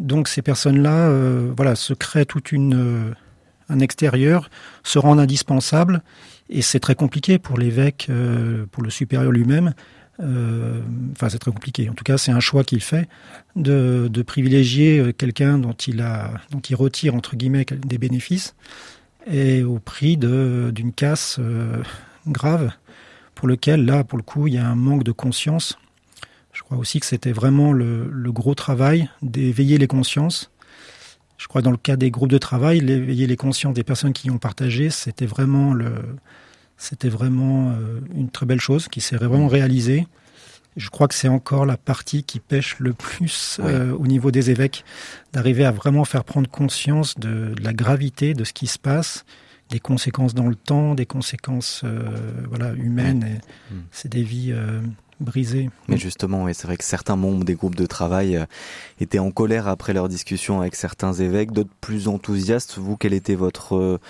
donc 0.00 0.28
ces 0.28 0.42
personnes-là, 0.42 1.10
voilà, 1.56 1.74
se 1.74 1.94
créent 1.94 2.26
toute 2.26 2.52
une 2.52 3.14
un 3.70 3.78
extérieur, 3.80 4.50
se 4.82 4.98
rendent 4.98 5.20
indispensables, 5.20 6.02
et 6.50 6.60
c'est 6.60 6.80
très 6.80 6.94
compliqué 6.94 7.38
pour 7.38 7.56
l'évêque, 7.56 8.10
pour 8.72 8.82
le 8.82 8.90
supérieur 8.90 9.32
lui-même. 9.32 9.72
Enfin, 10.18 11.30
c'est 11.30 11.38
très 11.38 11.50
compliqué. 11.50 11.88
En 11.88 11.94
tout 11.94 12.04
cas, 12.04 12.18
c'est 12.18 12.30
un 12.30 12.40
choix 12.40 12.62
qu'il 12.62 12.82
fait 12.82 13.08
de, 13.56 14.08
de 14.12 14.22
privilégier 14.22 15.14
quelqu'un 15.16 15.56
dont 15.56 15.72
il 15.72 16.02
a, 16.02 16.32
dont 16.50 16.60
il 16.60 16.76
retire 16.76 17.14
entre 17.14 17.36
guillemets 17.36 17.64
des 17.64 17.96
bénéfices 17.96 18.54
et 19.26 19.62
au 19.62 19.78
prix 19.78 20.16
d'une 20.16 20.92
casse 20.94 21.36
euh, 21.38 21.82
grave 22.26 22.72
pour 23.34 23.48
lequel, 23.48 23.84
là, 23.84 24.04
pour 24.04 24.18
le 24.18 24.22
coup, 24.22 24.46
il 24.46 24.54
y 24.54 24.58
a 24.58 24.66
un 24.66 24.74
manque 24.74 25.04
de 25.04 25.12
conscience. 25.12 25.78
Crois 26.74 26.80
aussi 26.80 26.98
que 26.98 27.06
c'était 27.06 27.30
vraiment 27.30 27.72
le, 27.72 28.32
gros 28.32 28.56
travail 28.56 29.08
d'éveiller 29.22 29.78
les 29.78 29.86
consciences. 29.86 30.50
Je 31.38 31.46
crois 31.46 31.60
que 31.60 31.66
dans 31.66 31.70
le 31.70 31.76
cas 31.76 31.94
des 31.94 32.10
groupes 32.10 32.32
de 32.32 32.38
travail, 32.38 32.80
l'éveiller 32.80 33.28
les 33.28 33.36
consciences 33.36 33.74
des 33.74 33.84
personnes 33.84 34.12
qui 34.12 34.26
y 34.26 34.30
ont 34.32 34.38
partagé, 34.38 34.90
c'était 34.90 35.24
vraiment, 35.24 35.72
le, 35.72 35.92
c'était 36.76 37.08
vraiment 37.08 37.70
euh, 37.70 38.00
une 38.16 38.28
très 38.28 38.44
belle 38.44 38.60
chose 38.60 38.88
qui 38.88 39.00
s'est 39.00 39.14
vraiment 39.14 39.46
réalisée. 39.46 40.08
Je 40.76 40.90
crois 40.90 41.06
que 41.06 41.14
c'est 41.14 41.28
encore 41.28 41.64
la 41.64 41.76
partie 41.76 42.24
qui 42.24 42.40
pêche 42.40 42.74
le 42.80 42.92
plus 42.92 43.60
euh, 43.60 43.92
au 43.92 44.08
niveau 44.08 44.32
des 44.32 44.50
évêques, 44.50 44.84
d'arriver 45.32 45.64
à 45.64 45.70
vraiment 45.70 46.04
faire 46.04 46.24
prendre 46.24 46.50
conscience 46.50 47.16
de, 47.20 47.54
la 47.62 47.72
gravité 47.72 48.34
de 48.34 48.42
ce 48.42 48.52
qui 48.52 48.66
se 48.66 48.80
passe, 48.80 49.24
des 49.70 49.78
conséquences 49.78 50.34
dans 50.34 50.48
le 50.48 50.56
temps, 50.56 50.96
des 50.96 51.06
conséquences 51.06 51.82
euh, 51.84 52.02
voilà 52.48 52.72
humaines. 52.72 53.40
Mm. 53.70 53.74
C'est 53.92 54.10
des 54.10 54.24
vies 54.24 54.50
euh, 54.52 54.80
brisées. 55.20 55.70
Mais 55.88 55.96
justement, 55.96 56.46
c'est 56.52 56.66
vrai 56.66 56.76
que 56.76 56.84
certains 56.84 57.16
membres 57.16 57.44
des 57.44 57.54
groupes 57.54 57.74
de 57.74 57.86
travail 57.86 58.44
étaient 59.00 59.18
en 59.18 59.30
colère 59.30 59.68
après 59.68 59.92
leur 59.92 60.08
discussion 60.08 60.60
avec 60.60 60.74
certains 60.74 61.12
évêques, 61.12 61.52
d'autres 61.52 61.70
plus 61.80 62.08
enthousiastes. 62.08 62.78
Vous, 62.78 62.96
quel 62.96 63.12
était 63.12 63.34
votre 63.34 64.00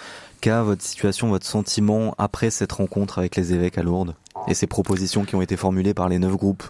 cas, 0.41 0.63
votre 0.63 0.83
situation, 0.83 1.29
votre 1.29 1.47
sentiment 1.47 2.15
après 2.19 2.51
cette 2.51 2.73
rencontre 2.73 3.19
avec 3.19 3.37
les 3.37 3.53
évêques 3.53 3.79
à 3.79 3.83
Lourdes 3.83 4.15
et 4.49 4.55
ces 4.55 4.67
propositions 4.67 5.25
qui 5.25 5.35
ont 5.37 5.43
été 5.43 5.57
formulées 5.57 5.95
par 5.95 6.09
les 6.09 6.19
neuf 6.19 6.37
groupes? 6.37 6.65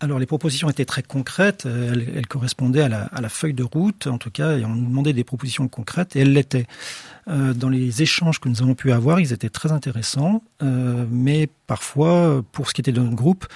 Alors 0.00 0.18
les 0.18 0.26
propositions 0.26 0.68
étaient 0.68 0.84
très 0.84 1.02
concrètes, 1.02 1.66
elles, 1.66 2.26
correspondaient 2.26 2.82
à 2.82 2.88
la, 2.88 3.28
feuille 3.28 3.54
de 3.54 3.62
route 3.62 4.06
en 4.06 4.18
tout 4.18 4.30
cas, 4.30 4.58
et 4.58 4.64
on 4.64 4.74
nous 4.74 4.88
demandait 4.88 5.12
des 5.12 5.24
propositions 5.24 5.68
concrètes, 5.68 6.16
et 6.16 6.20
elles 6.20 6.32
l'étaient. 6.32 6.66
Euh, 7.28 7.54
dans 7.54 7.68
les 7.68 8.02
échanges 8.02 8.38
que 8.38 8.48
nous 8.48 8.62
avons 8.62 8.74
pu 8.74 8.92
avoir, 8.92 9.18
ils 9.18 9.32
étaient 9.32 9.48
très 9.48 9.72
intéressants, 9.72 10.44
euh, 10.62 11.04
mais 11.10 11.48
parfois, 11.66 12.44
pour 12.52 12.68
ce 12.68 12.74
qui 12.74 12.82
était 12.82 12.92
de 12.92 13.00
notre 13.00 13.16
groupe, 13.16 13.46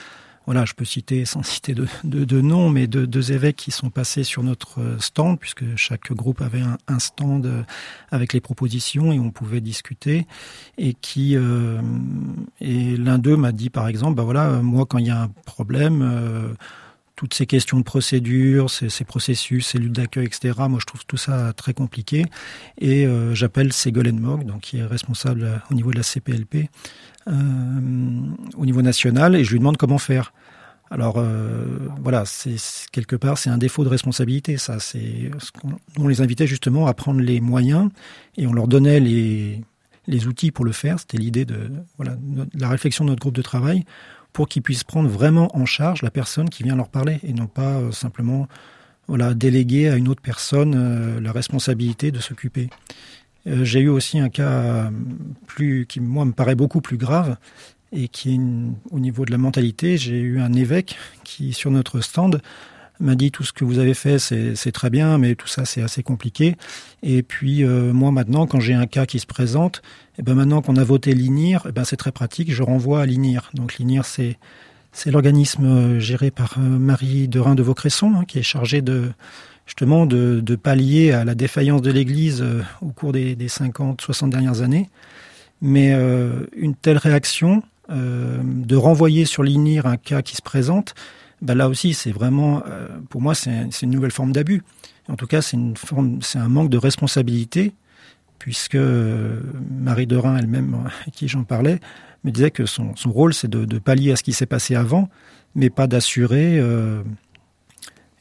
voilà, 0.51 0.65
je 0.65 0.75
peux 0.75 0.85
citer, 0.85 1.25
sans 1.27 1.45
citer 1.45 1.75
de, 1.75 1.87
de, 2.03 2.41
noms, 2.41 2.71
mais 2.71 2.89
de, 2.89 3.07
deux 3.07 3.31
évêques 3.31 3.55
qui 3.55 3.71
sont 3.71 3.89
passés 3.89 4.25
sur 4.25 4.43
notre 4.43 4.97
stand, 4.99 5.39
puisque 5.39 5.77
chaque 5.77 6.13
groupe 6.13 6.43
avait 6.43 6.65
un, 6.89 6.99
stand 6.99 7.47
euh, 7.47 7.63
avec 8.11 8.33
les 8.33 8.41
propositions 8.41 9.13
et 9.13 9.21
on 9.21 9.31
pouvait 9.31 9.61
discuter. 9.61 10.27
Et 10.77 10.95
qui, 10.95 11.37
euh, 11.37 11.81
et 12.61 12.97
l'un 12.97 13.19
d'eux 13.19 13.37
m'a 13.37 13.53
dit, 13.53 13.71
par 13.71 13.87
exemple, 13.87 14.17
bah 14.17 14.25
voilà, 14.25 14.61
moi, 14.61 14.87
quand 14.87 14.99
il 14.99 15.07
y 15.07 15.11
a 15.11 15.23
un 15.23 15.29
problème, 15.29 16.03
euh, 16.03 16.53
toutes 17.15 17.35
ces 17.35 17.47
questions 17.47 17.79
de 17.79 17.85
procédure, 17.85 18.71
ces, 18.71 18.89
ces 18.89 19.05
processus, 19.05 19.69
cellules 19.69 19.93
d'accueil, 19.93 20.27
etc. 20.27 20.55
Moi, 20.69 20.81
je 20.81 20.87
trouve 20.87 21.07
tout 21.07 21.17
ça 21.17 21.53
très 21.53 21.75
compliqué. 21.75 22.25
Et 22.79 23.07
j'appelle 23.35 23.73
Ségolène 23.73 24.19
Mogg, 24.19 24.47
donc 24.47 24.63
qui 24.63 24.79
est 24.79 24.87
responsable 24.87 25.63
au 25.71 25.75
niveau 25.75 25.93
de 25.93 25.99
la 25.99 26.03
CPLP, 26.03 26.71
euh, 27.29 27.33
au 28.57 28.65
niveau 28.65 28.81
national, 28.81 29.37
et 29.37 29.45
je 29.45 29.53
lui 29.53 29.59
demande 29.59 29.77
comment 29.77 29.99
faire. 29.99 30.33
Alors 30.91 31.19
euh, 31.19 31.89
voilà, 32.03 32.25
c'est 32.27 32.57
quelque 32.91 33.15
part 33.15 33.39
c'est 33.39 33.51
un 33.51 33.59
défaut 33.59 33.85
de 33.85 33.89
responsabilité. 33.89 34.57
Ça, 34.57 34.81
c'est 34.81 35.31
on, 35.97 36.09
les 36.09 36.21
invitait 36.21 36.49
justement 36.49 36.89
à 36.89 36.95
prendre 36.95 37.21
les 37.21 37.41
moyens 37.41 37.91
et 38.37 38.47
on 38.47 38.53
leur 38.53 38.67
donnait 38.67 38.99
les 38.99 39.61
les 40.09 40.27
outils 40.27 40.51
pour 40.51 40.65
le 40.65 40.73
faire. 40.73 40.99
C'était 40.99 41.19
l'idée 41.19 41.45
de 41.45 41.71
voilà 41.97 42.17
la 42.55 42.69
réflexion 42.69 43.05
de 43.05 43.11
notre 43.11 43.21
groupe 43.21 43.37
de 43.37 43.43
travail 43.43 43.85
pour 44.33 44.49
qu'ils 44.49 44.63
puissent 44.63 44.85
prendre 44.85 45.09
vraiment 45.09 45.57
en 45.57 45.65
charge 45.65 46.03
la 46.03 46.11
personne 46.11 46.51
qui 46.51 46.65
vient 46.65 46.77
leur 46.77 46.89
parler 46.89 47.21
et 47.23 47.33
non 47.33 47.47
pas 47.47 47.79
euh, 47.79 47.93
simplement 47.93 48.49
voilà 49.07 49.35
déléguer 49.35 49.89
à 49.89 49.97
une 49.97 50.09
autre 50.09 50.23
personne 50.23 50.75
euh, 50.77 51.21
la 51.21 51.31
responsabilité 51.31 52.11
de 52.11 52.19
s'occuper. 52.19 52.69
J'ai 53.47 53.81
eu 53.81 53.89
aussi 53.89 54.19
un 54.19 54.29
cas 54.29 54.91
plus 55.47 55.87
qui 55.87 55.99
moi 55.99 56.27
me 56.27 56.33
paraît 56.33 56.55
beaucoup 56.55 56.83
plus 56.83 56.99
grave 56.99 57.39
et 57.93 58.09
qui 58.09 58.35
est 58.35 58.41
au 58.91 59.01
niveau 59.01 59.25
de 59.25 59.31
la 59.31 59.39
mentalité. 59.39 59.97
J'ai 59.97 60.19
eu 60.19 60.41
un 60.41 60.53
évêque 60.53 60.97
qui, 61.25 61.53
sur 61.53 61.71
notre 61.71 62.01
stand, 62.01 62.41
m'a 63.01 63.15
dit 63.15 63.31
tout 63.31 63.43
ce 63.43 63.53
que 63.53 63.65
vous 63.65 63.79
avez 63.79 63.95
fait, 63.95 64.19
c'est 64.19 64.73
très 64.73 64.91
bien, 64.91 65.19
mais 65.19 65.35
tout 65.35 65.49
ça, 65.49 65.65
c'est 65.65 65.83
assez 65.83 66.03
compliqué. 66.03 66.57
Et 67.03 67.23
puis, 67.23 67.65
euh, 67.65 67.93
moi, 67.93 68.13
maintenant, 68.13 68.47
quand 68.47 68.61
j'ai 68.61 68.75
un 68.75 68.87
cas 68.87 69.07
qui 69.07 69.19
se 69.19 69.27
présente, 69.27 69.79
et 69.79 70.21
eh 70.21 70.23
ben 70.23 70.35
maintenant 70.35 70.61
qu'on 70.61 70.77
a 70.77 70.85
voté 70.85 71.15
l'INIR, 71.15 71.67
eh 71.69 71.73
ben 71.73 71.85
c'est 71.85 71.97
très 71.97 72.13
pratique, 72.13 72.53
je 72.53 72.63
renvoie 72.63 73.01
à 73.01 73.07
l'INIR. 73.07 73.51
Donc, 73.55 73.79
l'INIR, 73.79 74.05
c'est 74.05 74.37
l'organisme 75.07 75.65
euh, 75.65 76.01
géré 76.01 76.31
par 76.31 76.57
euh, 76.59 76.61
Marie 76.61 77.27
Derain 77.27 77.55
de 77.55 77.63
Vaucresson, 77.63 78.13
hein, 78.17 78.25
qui 78.27 78.39
est 78.39 78.43
chargé 78.43 78.83
de 78.83 79.11
justement 79.67 80.05
de, 80.05 80.57
pallier 80.57 81.13
à 81.13 81.25
la 81.25 81.37
défaillance 81.37 81.81
de 81.81 81.93
l'Église 81.93 82.45
au 82.83 82.89
cours 82.89 83.13
des, 83.13 83.37
des 83.37 83.47
50, 83.47 84.01
60 84.01 84.29
dernières 84.29 84.63
années. 84.63 84.91
Mais 85.63 85.93
une 86.57 86.75
telle 86.75 86.97
réaction, 86.97 87.63
de 87.91 88.77
renvoyer 88.77 89.25
sur 89.25 89.43
l'INIR 89.43 89.87
un 89.87 89.97
cas 89.97 90.23
qui 90.23 90.37
se 90.37 90.43
présente, 90.43 90.95
ben 91.43 91.55
là 91.55 91.69
aussi, 91.69 91.95
c'est 91.95 92.13
vraiment, 92.13 92.63
euh, 92.67 92.89
pour 93.09 93.23
moi, 93.23 93.35
c'est 93.35 93.83
une 93.83 93.91
nouvelle 93.91 94.11
forme 94.11 94.33
d'abus. 94.33 94.63
En 95.09 95.17
tout 95.17 95.27
cas, 95.27 95.41
c'est 95.41 95.57
un 95.57 96.49
manque 96.49 96.71
de 96.71 96.77
responsabilité, 96.77 97.73
puisque 98.39 98.75
euh, 98.75 99.41
Marie 99.71 100.07
Derain 100.07 100.37
elle-même, 100.37 100.75
à 101.07 101.11
qui 101.11 101.29
j'en 101.29 101.45
parlais, 101.45 101.81
me 102.25 102.31
disait 102.31 102.51
que 102.51 102.67
son, 102.67 102.93
rôle, 103.07 103.33
c'est 103.33 103.49
de, 103.49 103.79
pallier 103.79 104.13
à 104.13 104.17
ce 104.17 104.23
qui 104.23 104.35
s'est 104.35 104.47
passé 104.47 104.75
avant, 104.75 105.09
mais 105.55 105.71
pas 105.71 105.87
d'assurer 105.87 106.59
euh, 106.59 107.03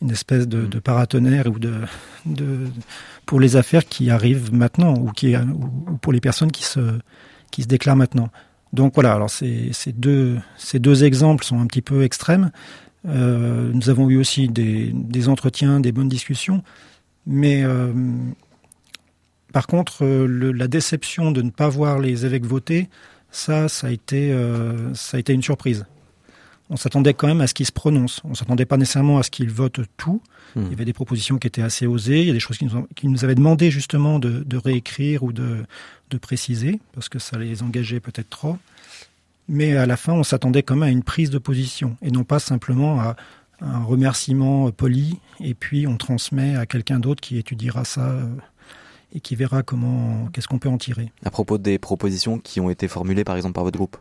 une 0.02 0.12
espèce 0.12 0.48
de, 0.48 0.80
paratonnerre 0.80 1.48
ou 1.48 1.60
de, 1.60 1.74
pour 3.26 3.42
les 3.42 3.58
affaires 3.58 3.84
qui 3.84 4.10
arrivent 4.10 4.54
maintenant 4.54 4.94
ou, 4.94 5.12
pour 6.02 6.14
les 6.14 6.22
personnes 6.22 6.52
qui 6.52 6.64
se 6.64 7.02
déclarent 7.68 7.98
maintenant. 7.98 8.30
Donc 8.74 8.94
voilà, 8.94 9.14
alors 9.14 9.30
ces, 9.30 9.72
deux, 9.94 11.04
exemples 11.04 11.44
sont 11.44 11.60
un 11.60 11.66
petit 11.66 11.82
peu 11.82 12.04
extrêmes. 12.04 12.52
Euh, 13.08 13.72
nous 13.74 13.90
avons 13.90 14.10
eu 14.10 14.18
aussi 14.18 14.48
des, 14.48 15.30
entretiens, 15.30 15.80
des 15.80 15.92
bonnes 15.92 16.10
discussions, 16.10 16.64
mais 17.26 17.64
euh, 17.64 17.92
par 19.54 19.68
contre, 19.68 20.06
la 20.06 20.68
déception 20.68 21.32
de 21.32 21.42
ne 21.42 21.50
pas 21.50 21.70
voir 21.70 22.00
les 22.00 22.26
évêques 22.26 22.46
voter, 22.46 22.90
ça, 23.32 23.68
ça 23.70 23.88
a 23.88 23.90
été, 23.90 24.32
euh, 24.32 24.94
ça 24.94 25.18
a 25.18 25.20
été 25.20 25.34
une 25.34 25.44
surprise. 25.44 25.86
On 26.70 26.78
s'attendait 26.78 27.14
quand 27.14 27.28
même 27.28 27.42
à 27.42 27.48
ce 27.48 27.54
qu'ils 27.54 27.66
se 27.66 27.72
prononcent. 27.72 28.22
On 28.24 28.36
s'attendait 28.36 28.66
pas 28.66 28.78
nécessairement 28.78 29.18
à 29.18 29.24
ce 29.24 29.32
qu'ils 29.32 29.50
votent 29.50 29.82
tout. 29.98 30.22
Hmm. 30.56 30.64
Il 30.66 30.70
y 30.70 30.74
avait 30.74 30.86
des 30.86 30.94
propositions 30.94 31.38
qui 31.38 31.48
étaient 31.48 31.62
assez 31.62 31.88
osées. 31.88 32.22
Il 32.22 32.28
y 32.28 32.32
a 32.32 32.34
des 32.34 32.40
choses 32.40 32.58
qui 32.58 32.66
nous, 32.66 32.88
qui 32.96 33.08
nous 33.08 33.24
avaient 33.24 33.36
demandé 33.36 33.72
justement 33.72 34.20
de, 34.20 34.44
de 34.44 34.58
réécrire 34.58 35.24
ou 35.24 35.32
de, 35.32 35.66
de 36.10 36.18
préciser, 36.18 36.80
parce 36.94 37.10
que 37.10 37.20
ça 37.20 37.38
les 37.38 37.64
engageait 37.64 38.00
peut-être 38.00 38.30
trop. 38.30 38.58
Mais 39.48 39.76
à 39.76 39.86
la 39.86 39.98
fin, 39.98 40.14
on 40.14 40.24
s'attendait 40.24 40.62
quand 40.62 40.76
même 40.76 40.84
à 40.84 40.92
une 40.92 41.04
prise 41.04 41.32
de 41.32 41.40
position, 41.40 41.98
et 42.02 42.12
non 42.12 42.24
pas 42.24 42.40
simplement 42.40 43.02
à 43.02 43.16
un 43.62 43.84
remerciement 43.84 44.72
poli, 44.72 45.20
et 45.40 45.54
puis 45.54 45.88
on 45.88 45.98
transmet 45.98 46.56
à 46.56 46.66
quelqu'un 46.66 47.00
d'autre 47.00 47.22
qui 47.22 47.38
étudiera 47.38 47.84
ça 47.84 48.10
euh, 48.10 48.28
et 49.14 49.20
qui 49.20 49.36
verra 49.36 49.64
comment, 49.64 50.28
qu'est-ce 50.32 50.48
qu'on 50.48 50.60
peut 50.60 50.70
en 50.70 50.78
tirer. 50.78 51.12
À 51.26 51.32
propos 51.32 51.58
des 51.58 51.78
propositions 51.78 52.38
qui 52.38 52.60
ont 52.60 52.70
été 52.70 52.88
formulées 52.88 53.24
par 53.24 53.36
exemple 53.36 53.54
par 53.54 53.64
votre 53.64 53.78
groupe 53.78 53.98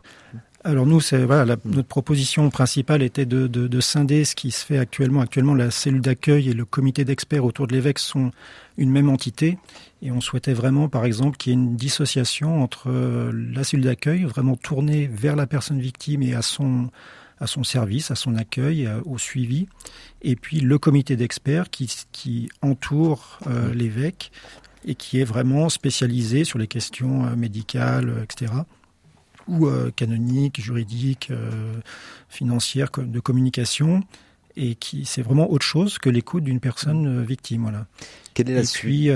alors 0.65 0.85
nous, 0.85 0.99
c'est 0.99 1.23
voilà, 1.23 1.55
notre 1.63 1.87
proposition 1.87 2.49
principale 2.49 3.01
était 3.01 3.25
de, 3.25 3.47
de, 3.47 3.67
de, 3.67 3.79
scinder 3.79 4.25
ce 4.25 4.35
qui 4.35 4.51
se 4.51 4.65
fait 4.65 4.77
actuellement. 4.77 5.21
Actuellement, 5.21 5.55
la 5.55 5.71
cellule 5.71 6.01
d'accueil 6.01 6.49
et 6.49 6.53
le 6.53 6.65
comité 6.65 7.05
d'experts 7.05 7.45
autour 7.45 7.65
de 7.65 7.73
l'évêque 7.73 7.99
sont 7.99 8.31
une 8.77 8.91
même 8.91 9.09
entité, 9.09 9.57
et 10.01 10.11
on 10.11 10.19
souhaitait 10.19 10.53
vraiment, 10.53 10.89
par 10.89 11.05
exemple, 11.05 11.37
qu'il 11.37 11.51
y 11.51 11.55
ait 11.55 11.59
une 11.59 11.77
dissociation 11.77 12.61
entre 12.61 12.89
euh, 12.89 13.31
la 13.53 13.63
cellule 13.63 13.85
d'accueil, 13.85 14.23
vraiment 14.23 14.57
tournée 14.57 15.07
vers 15.07 15.37
la 15.37 15.47
personne 15.47 15.79
victime 15.79 16.23
et 16.23 16.33
à 16.33 16.41
son 16.41 16.89
à 17.41 17.47
son 17.47 17.63
service, 17.63 18.11
à 18.11 18.15
son 18.15 18.35
accueil, 18.35 18.85
euh, 18.85 18.99
au 19.05 19.17
suivi, 19.17 19.67
et 20.21 20.35
puis 20.35 20.59
le 20.59 20.77
comité 20.77 21.15
d'experts 21.15 21.69
qui, 21.69 21.89
qui 22.11 22.49
entoure 22.61 23.39
euh, 23.47 23.73
l'évêque 23.73 24.33
et 24.85 24.93
qui 24.93 25.21
est 25.21 25.23
vraiment 25.23 25.69
spécialisé 25.69 26.43
sur 26.43 26.59
les 26.59 26.67
questions 26.67 27.33
médicales, 27.37 28.13
etc 28.23 28.51
ou 29.49 29.67
euh, 29.67 29.91
canonique, 29.95 30.61
juridique, 30.61 31.29
euh, 31.31 31.73
financière, 32.29 32.89
de 32.97 33.19
communication, 33.19 34.03
et 34.55 34.75
qui 34.75 35.05
c'est 35.05 35.21
vraiment 35.21 35.51
autre 35.51 35.65
chose 35.65 35.97
que 35.97 36.09
l'écoute 36.09 36.43
d'une 36.43 36.59
personne 36.59 37.07
euh, 37.07 37.23
victime. 37.23 37.63
Voilà. 37.63 37.87
Quelle 38.33 38.49
est 38.49 38.55
la 38.55 38.61
et 38.61 38.65
puis 38.65 39.09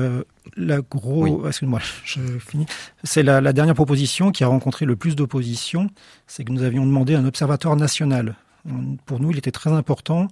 la 0.57 0.81
gros, 0.81 1.47
excuse-moi, 1.47 1.79
je 2.03 2.21
finis. 2.39 2.65
C'est 3.03 3.23
la, 3.23 3.39
la, 3.39 3.53
dernière 3.53 3.75
proposition 3.75 4.31
qui 4.31 4.43
a 4.43 4.47
rencontré 4.47 4.85
le 4.85 4.95
plus 4.95 5.15
d'opposition, 5.15 5.89
c'est 6.27 6.43
que 6.43 6.51
nous 6.51 6.63
avions 6.63 6.85
demandé 6.85 7.15
un 7.15 7.25
observatoire 7.25 7.75
national. 7.75 8.35
Pour 9.05 9.19
nous, 9.19 9.31
il 9.31 9.37
était 9.37 9.51
très 9.51 9.71
important 9.71 10.27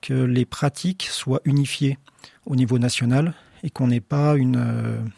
que 0.00 0.14
les 0.14 0.44
pratiques 0.44 1.08
soient 1.10 1.40
unifiées 1.44 1.98
au 2.46 2.54
niveau 2.54 2.78
national 2.78 3.34
et 3.62 3.70
qu'on 3.70 3.88
n'ait 3.88 4.00
pas 4.00 4.36
une 4.36 5.10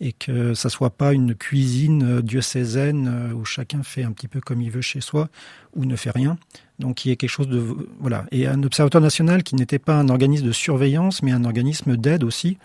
et 0.00 0.12
que 0.12 0.54
ça 0.54 0.68
soit 0.68 0.90
pas 0.90 1.12
une 1.12 1.34
cuisine 1.34 2.20
diocésaine 2.20 3.08
euh, 3.08 3.34
où 3.34 3.44
chacun 3.44 3.82
fait 3.82 4.02
un 4.02 4.12
petit 4.12 4.28
peu 4.28 4.40
comme 4.40 4.60
il 4.60 4.70
veut 4.70 4.80
chez 4.80 5.00
soi 5.00 5.28
ou 5.74 5.84
ne 5.84 5.96
fait 5.96 6.10
rien. 6.10 6.36
Donc 6.78 7.04
il 7.04 7.10
y 7.10 7.12
a 7.12 7.16
quelque 7.16 7.30
chose 7.30 7.48
de 7.48 7.64
voilà 8.00 8.26
et 8.32 8.46
un 8.46 8.62
observatoire 8.64 9.02
national 9.02 9.44
qui 9.44 9.54
n'était 9.54 9.78
pas 9.78 9.94
un 9.94 10.08
organisme 10.08 10.46
de 10.46 10.52
surveillance 10.52 11.22
mais 11.22 11.30
un 11.30 11.44
organisme 11.44 11.96
d'aide 11.96 12.24
aussi, 12.24 12.58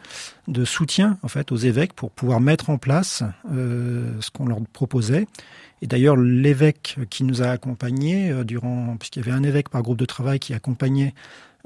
de 0.48 0.66
soutien 0.66 1.20
en 1.22 1.28
fait 1.28 1.52
aux 1.52 1.58
évêques 1.58 1.94
pour 1.94 2.10
pouvoir 2.10 2.40
mettre 2.40 2.72
en 2.72 2.78
place 2.78 3.24
euh, 3.52 4.12
ce 4.20 4.32
qu'on 4.32 4.48
leur 4.48 4.60
proposait. 4.74 5.28
Et 5.82 5.88
d'ailleurs 5.88 6.18
l'évêque 6.18 6.98
qui 7.10 7.24
nous 7.24 7.44
a 7.44 7.48
accompagnés 7.48 8.32
euh, 8.32 8.44
durant 8.44 8.98
puisqu'il 8.98 9.20
y 9.20 9.30
avait 9.30 9.38
un 9.38 9.44
évêque 9.44 9.70
par 9.70 9.84
groupe 9.84 10.00
de 10.00 10.06
travail 10.06 10.40
qui 10.40 10.56
accompagnait 10.56 11.14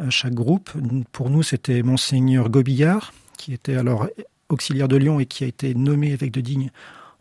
euh, 0.01 0.09
chaque 0.09 0.33
groupe. 0.33 0.71
Pour 1.13 1.29
nous 1.29 1.43
c'était 1.43 1.81
monseigneur 1.81 2.49
Gobillard 2.49 3.13
qui 3.37 3.53
était 3.53 3.75
alors 3.75 4.07
auxiliaire 4.53 4.87
de 4.87 4.95
Lyon 4.95 5.19
et 5.19 5.25
qui 5.25 5.43
a 5.43 5.47
été 5.47 5.73
nommé 5.75 6.11
évêque 6.11 6.31
de 6.31 6.41
Digne 6.41 6.71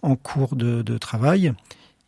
en 0.03 0.17
cours 0.17 0.57
de, 0.57 0.83
de 0.83 0.99
travail 0.99 1.53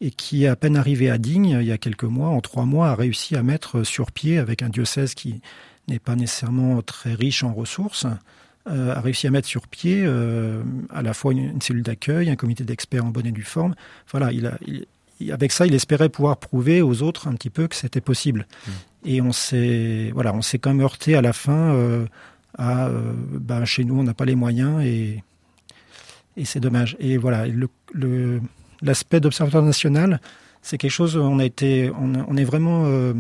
et 0.01 0.11
qui, 0.11 0.47
à 0.47 0.57
peine 0.57 0.77
arrivé 0.77 1.11
à 1.11 1.19
Digne, 1.19 1.59
il 1.61 1.67
y 1.67 1.73
a 1.73 1.79
quelques 1.79 2.05
mois, 2.05 2.29
en 2.29 2.41
trois 2.41 2.65
mois, 2.65 2.89
a 2.89 2.95
réussi 2.95 3.37
à 3.37 3.43
mettre 3.43 3.85
sur 3.85 4.13
pied, 4.13 4.39
avec 4.39 4.63
un 4.63 4.69
diocèse 4.69 5.15
qui 5.15 5.41
n'est 5.89 5.99
pas 5.99 6.17
nécessairement 6.17 6.83
très 6.83 7.15
riche 7.15 7.43
en 7.45 7.55
ressources, 7.55 8.07
euh, 8.69 8.95
a 8.95 9.01
réussi 9.01 9.27
à 9.27 9.31
mettre 9.31 9.49
sur 9.49 9.69
pied 9.69 10.03
euh, 10.05 10.63
à 10.91 11.03
la 11.03 11.15
fois 11.15 11.33
une, 11.33 11.39
une 11.39 11.61
cellule 11.61 11.83
d'accueil, 11.83 12.29
un 12.29 12.37
comité 12.37 12.65
d'experts 12.65 13.05
en 13.05 13.11
bonne 13.11 13.27
et 13.27 13.33
due 13.33 13.43
forme. 13.43 13.75
Voilà, 14.11 14.33
il 14.33 14.47
a, 14.47 14.59
il, 14.67 14.87
avec 15.33 15.53
ça, 15.53 15.67
il 15.67 15.75
espérait 15.75 16.09
pouvoir 16.09 16.39
prouver 16.39 16.83
aux 16.83 17.03
autres 17.03 17.29
un 17.29 17.35
petit 17.35 17.51
peu 17.51 17.69
que 17.69 17.77
c'était 17.77 18.01
possible. 18.01 18.47
Mmh. 18.67 18.71
Et 19.07 19.21
on 19.21 19.33
s'est, 19.33 20.11
voilà, 20.13 20.35
on 20.35 20.43
s'est 20.43 20.59
quand 20.59 20.71
même 20.71 20.83
heurté 20.83 21.15
à 21.15 21.23
la 21.23 21.33
fin 21.33 21.75
euh, 21.75 22.07
à 22.59 22.87
euh, 22.87 23.13
ben, 23.17 23.65
chez 23.65 23.85
nous 23.85 23.99
on 23.99 24.03
n'a 24.03 24.15
pas 24.15 24.25
les 24.25 24.35
moyens 24.35 24.83
et, 24.85 25.23
et 26.37 26.45
c'est 26.45 26.61
dommage. 26.61 26.97
Et 27.01 27.17
voilà, 27.17 27.47
l'aspect 28.83 29.21
d'observatoire 29.21 29.63
national, 29.63 30.21
c'est 30.63 30.79
quelque 30.79 30.91
chose 30.91 31.17
on 31.17 31.39
a 31.39 31.45
été, 31.45 31.91
on, 31.99 32.37
est 32.37 32.45
vraiment, 32.45 32.85
euh, 32.87 33.15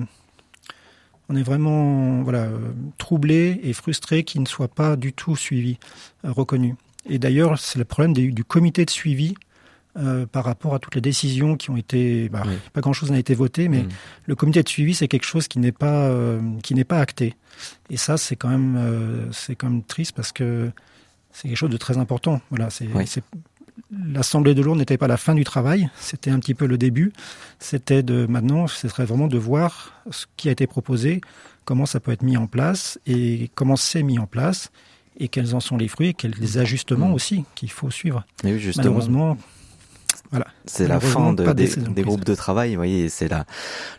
on 1.29 1.37
est 1.37 1.43
vraiment 1.43 2.23
voilà 2.23 2.49
troublé 2.99 3.61
et 3.63 3.73
frustré 3.73 4.25
qu'il 4.25 4.41
ne 4.41 4.47
soit 4.47 4.69
pas 4.69 4.97
du 4.97 5.13
tout 5.13 5.37
suivi, 5.37 5.79
reconnu. 6.23 6.75
Et 7.09 7.19
d'ailleurs, 7.19 7.59
c'est 7.59 7.79
le 7.79 7.85
problème 7.85 8.15
du 8.15 8.45
comité 8.45 8.85
de 8.85 8.91
suivi 8.91 9.35
euh, 9.97 10.27
par 10.27 10.45
rapport 10.45 10.75
à 10.75 10.81
toutes 10.81 10.97
les 10.97 11.01
décisions 11.01 11.57
qui 11.57 11.71
ont 11.71 11.77
été, 11.77 12.29
bah, 12.29 12.43
pas 12.73 12.81
grand 12.81 12.93
chose 12.93 13.13
n'a 13.13 13.19
été 13.19 13.35
voté, 13.35 13.69
mais 13.69 13.83
mm. 13.83 13.89
le 14.27 14.35
comité 14.35 14.63
de 14.63 14.69
suivi 14.69 14.93
c'est 14.93 15.07
quelque 15.07 15.25
chose 15.25 15.47
qui 15.47 15.61
n'est 15.61 15.71
pas 15.71 16.09
euh, 16.09 16.41
qui 16.65 16.75
n'est 16.75 16.85
pas 16.85 16.99
acté. 16.99 17.35
Et 17.91 17.97
ça 17.97 18.17
c'est 18.17 18.35
quand 18.35 18.49
même 18.49 18.77
euh, 18.77 19.31
c'est 19.31 19.55
quand 19.55 19.71
même 19.71 19.85
triste 19.85 20.13
parce 20.17 20.33
que 20.33 20.71
c'est 21.31 21.47
quelque 21.47 21.57
chose 21.57 21.71
de 21.71 21.77
très 21.77 21.97
important. 21.97 22.41
Voilà, 22.51 22.71
c'est 22.71 22.89
l'Assemblée 23.91 24.55
de 24.55 24.63
Lourdes 24.63 24.79
n'était 24.79 24.99
pas 24.99 25.07
la 25.07 25.17
fin 25.17 25.35
du 25.35 25.45
travail, 25.45 25.89
c'était 26.01 26.31
un 26.31 26.39
petit 26.41 26.55
peu 26.55 26.67
le 26.67 26.79
début. 26.79 27.13
C'était 27.61 28.03
de 28.03 28.27
maintenant, 28.27 28.67
ce 28.67 28.89
serait 28.89 29.05
vraiment 29.05 29.29
de 29.29 29.39
voir 29.39 30.03
ce 30.11 30.27
qui 30.37 30.49
a 30.49 30.53
été 30.53 30.67
proposé, 30.67 31.21
comment 31.65 31.87
ça 31.87 32.01
peut 32.01 32.11
être 32.13 32.23
mis 32.23 32.37
en 32.37 32.47
place 32.47 32.99
et 33.07 33.51
comment 33.55 33.77
c'est 33.77 34.03
mis 34.03 34.19
en 34.19 34.27
place 34.27 34.71
et 35.19 35.29
quels 35.29 35.55
en 35.55 35.61
sont 35.61 35.77
les 35.77 35.89
fruits 35.89 36.09
et 36.09 36.15
quels 36.15 36.35
les 36.41 36.59
ajustements 36.59 37.11
mm. 37.11 37.15
aussi 37.15 37.45
qu'il 37.55 37.71
faut 37.71 37.91
suivre. 37.91 38.25
oui, 38.43 38.73
Malheureusement, 38.77 39.39
c'est 40.67 40.89
la 40.89 41.01
fin 41.01 41.33
des, 41.33 42.03
groupes 42.03 42.25
de 42.25 42.35
travail, 42.35 42.71
vous 42.71 42.77
voyez, 42.77 43.09
c'est 43.09 43.29
la, 43.29 43.45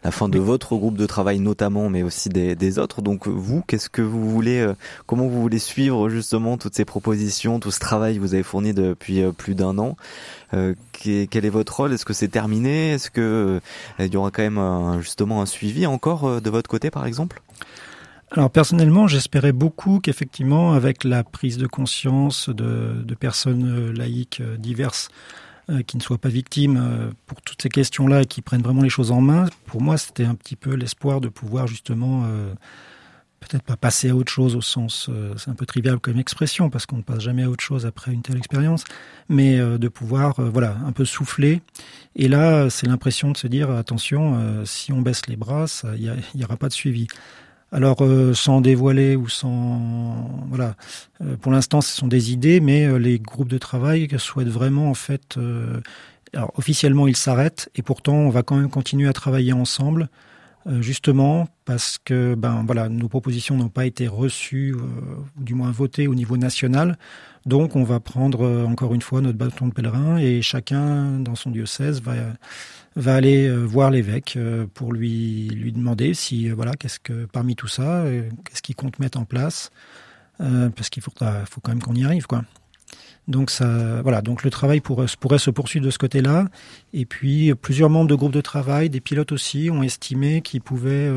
la 0.04 0.12
fin 0.12 0.30
de 0.30 0.40
votre 0.40 0.76
groupe 0.76 0.98
de 0.98 1.06
travail 1.06 1.40
notamment, 1.40 1.90
mais 1.90 2.04
aussi 2.04 2.30
des, 2.30 2.80
autres. 2.80 3.02
Donc 3.02 3.28
vous, 3.28 3.62
qu'est-ce 3.62 3.90
que 3.90 4.02
vous 4.02 4.30
voulez, 4.30 4.60
euh, 4.60 4.74
comment 5.06 5.28
vous 5.28 5.42
voulez 5.42 5.60
suivre 5.60 6.10
justement 6.10 6.58
toutes 6.58 6.76
ces 6.76 6.86
propositions, 6.86 7.60
tout 7.60 7.72
ce 7.72 7.80
travail 7.80 8.16
que 8.16 8.20
vous 8.20 8.34
avez 8.34 8.44
fourni 8.44 8.74
depuis 8.74 9.22
euh, 9.22 9.32
plus 9.32 9.56
d'un 9.56 9.78
an 9.78 9.96
euh, 10.54 10.74
Quel 10.94 11.46
est 11.46 11.50
votre 11.50 11.76
rôle? 11.76 11.94
Est-ce 11.94 12.06
que 12.06 12.14
c'est 12.14 12.28
terminé? 12.28 12.92
Est-ce 12.92 13.12
que 13.12 13.62
il 14.00 14.14
y 14.14 14.18
aura 14.18 14.32
quand 14.32 14.50
même 14.50 15.02
justement 15.02 15.42
un 15.42 15.46
suivi 15.46 15.86
encore 15.86 16.42
de 16.42 16.50
votre 16.50 16.70
côté, 16.70 16.90
par 16.90 17.06
exemple? 17.06 17.42
Alors 18.32 18.50
personnellement, 18.50 19.08
j'espérais 19.08 19.52
beaucoup 19.52 20.00
qu'effectivement, 20.00 20.74
avec 20.74 21.04
la 21.04 21.24
prise 21.24 21.58
de 21.58 21.68
conscience 21.68 22.50
de, 22.50 23.04
de 23.04 23.16
personnes 23.16 23.94
laïques 23.94 24.42
diverses 24.58 25.10
euh, 25.10 25.55
qui 25.86 25.98
ne 25.98 26.02
soient 26.02 26.18
pas 26.18 26.30
victimes 26.30 26.78
euh, 26.78 27.12
pour 27.26 27.42
toutes 27.42 27.62
ces 27.62 27.70
questions-là 27.70 28.24
et 28.24 28.26
qui 28.26 28.42
prennent 28.42 28.62
vraiment 28.62 28.82
les 28.82 28.90
choses 28.90 29.12
en 29.12 29.22
main, 29.22 29.46
pour 29.66 29.82
moi, 29.82 29.98
c'était 29.98 30.26
un 30.26 30.36
petit 30.36 30.56
peu 30.56 30.76
l'espoir 30.76 31.22
de 31.22 31.28
pouvoir 31.28 31.68
justement 31.68 32.24
euh, 32.26 32.54
peut-être 33.40 33.64
pas 33.64 33.78
passer 33.78 34.10
à 34.10 34.16
autre 34.16 34.32
chose 34.32 34.56
au 34.56 34.62
sens, 34.62 35.10
c'est 35.38 35.52
un 35.52 35.54
peu 35.56 35.68
trivial 35.68 36.00
comme 36.00 36.18
expression 36.18 36.72
parce 36.72 36.88
qu'on 36.88 36.98
ne 36.98 37.04
passe 37.04 37.20
jamais 37.20 37.44
à 37.44 37.50
autre 37.50 37.64
chose 37.64 37.86
après 37.86 38.12
une 38.12 38.24
telle 38.24 38.38
expérience, 38.38 38.86
mais 39.30 39.60
de 39.60 39.88
pouvoir, 39.88 40.42
voilà, 40.42 40.78
un 40.84 40.92
peu 40.92 41.06
souffler. 41.06 41.62
Et 42.16 42.28
là, 42.28 42.72
c'est 42.72 42.88
l'impression 42.88 43.32
de 43.32 43.38
se 43.38 43.46
dire 43.46 43.70
attention, 43.70 44.66
si 44.66 44.92
on 44.94 45.02
baisse 45.02 45.28
les 45.28 45.36
bras, 45.36 45.66
il 45.96 46.12
n'y 46.34 46.44
aura 46.44 46.58
pas 46.58 46.70
de 46.70 46.74
suivi. 46.74 47.06
Alors 47.76 47.98
euh, 48.04 48.34
sans 48.34 48.62
dévoiler 48.62 49.18
ou 49.18 49.28
sans 49.28 49.82
voilà, 50.48 50.76
euh, 51.22 51.36
pour 51.36 51.52
l'instant 51.52 51.82
ce 51.82 51.94
sont 51.94 52.08
des 52.08 52.32
idées, 52.32 52.62
mais 52.62 52.86
euh, 52.86 52.98
les 52.98 53.20
groupes 53.20 53.50
de 53.50 53.58
travail 53.58 54.08
souhaitent 54.18 54.48
vraiment 54.48 54.90
en 54.90 54.94
fait. 54.94 55.38
alors 56.34 56.54
officiellement 56.58 57.06
ils 57.06 57.18
s'arrêtent 57.18 57.70
et 57.76 57.82
pourtant 57.82 58.14
on 58.14 58.30
va 58.30 58.44
quand 58.44 58.56
même 58.56 58.70
continuer 58.70 59.10
à 59.10 59.14
travailler 59.14 59.52
ensemble, 59.52 60.08
justement 60.80 61.48
parce 61.66 62.00
que 62.04 62.36
ben 62.36 62.66
nos 62.90 63.08
propositions 63.08 63.56
n'ont 63.56 63.70
pas 63.70 63.86
été 63.86 64.08
reçues 64.08 64.74
ou 64.74 65.42
du 65.42 65.54
moins 65.54 65.72
votées 65.72 66.08
au 66.08 66.16
niveau 66.16 66.38
national. 66.38 66.98
Donc 67.46 67.76
on 67.76 67.84
va 67.84 68.00
prendre 68.00 68.66
encore 68.68 68.94
une 68.96 69.02
fois 69.02 69.22
notre 69.22 69.38
bâton 69.38 69.68
de 69.68 69.74
pèlerin 69.74 70.18
et 70.18 70.42
chacun 70.42 71.20
dans 71.20 71.36
son 71.36 71.52
diocèse 71.52 72.02
va 72.96 73.16
aller 73.16 73.48
euh, 73.48 73.66
voir 73.66 73.92
l'évêque 73.92 74.36
euh, 74.38 74.66
pour 74.74 74.94
lui 74.94 75.48
lui 75.50 75.72
demander 75.72 76.14
si 76.14 76.50
euh, 76.50 76.56
voilà 76.56 76.74
qu'est-ce 76.74 77.00
que 77.00 77.26
parmi 77.26 77.56
tout 77.56 77.68
ça 77.68 78.06
qu'est-ce 78.46 78.62
qu'il 78.62 78.76
compte 78.76 79.00
mettre 79.00 79.20
en 79.20 79.26
place 79.26 79.70
parce 80.38 80.90
qu'il 80.90 81.02
faut 81.02 81.12
faut 81.12 81.62
quand 81.62 81.72
même 81.72 81.82
qu'on 81.82 81.96
y 81.96 82.04
arrive 82.04 82.28
quoi. 82.28 82.44
Donc 83.28 83.50
ça 83.50 84.02
voilà 84.04 84.22
donc 84.22 84.44
le 84.44 84.52
travail 84.52 84.82
pourrait, 84.82 85.08
se 85.08 85.50
poursuivre 85.50 85.86
de 85.86 85.92
ce 85.92 85.98
côté-là 85.98 86.46
et 86.94 87.06
puis 87.06 87.54
plusieurs 87.56 87.90
membres 87.90 88.08
de 88.08 88.16
groupes 88.16 88.32
de 88.32 88.42
travail, 88.42 88.90
des 88.90 89.02
pilotes 89.02 89.32
aussi 89.32 89.70
ont 89.72 89.82
estimé 89.82 90.42
qu'ils 90.42 90.62
pouvaient 90.62 91.10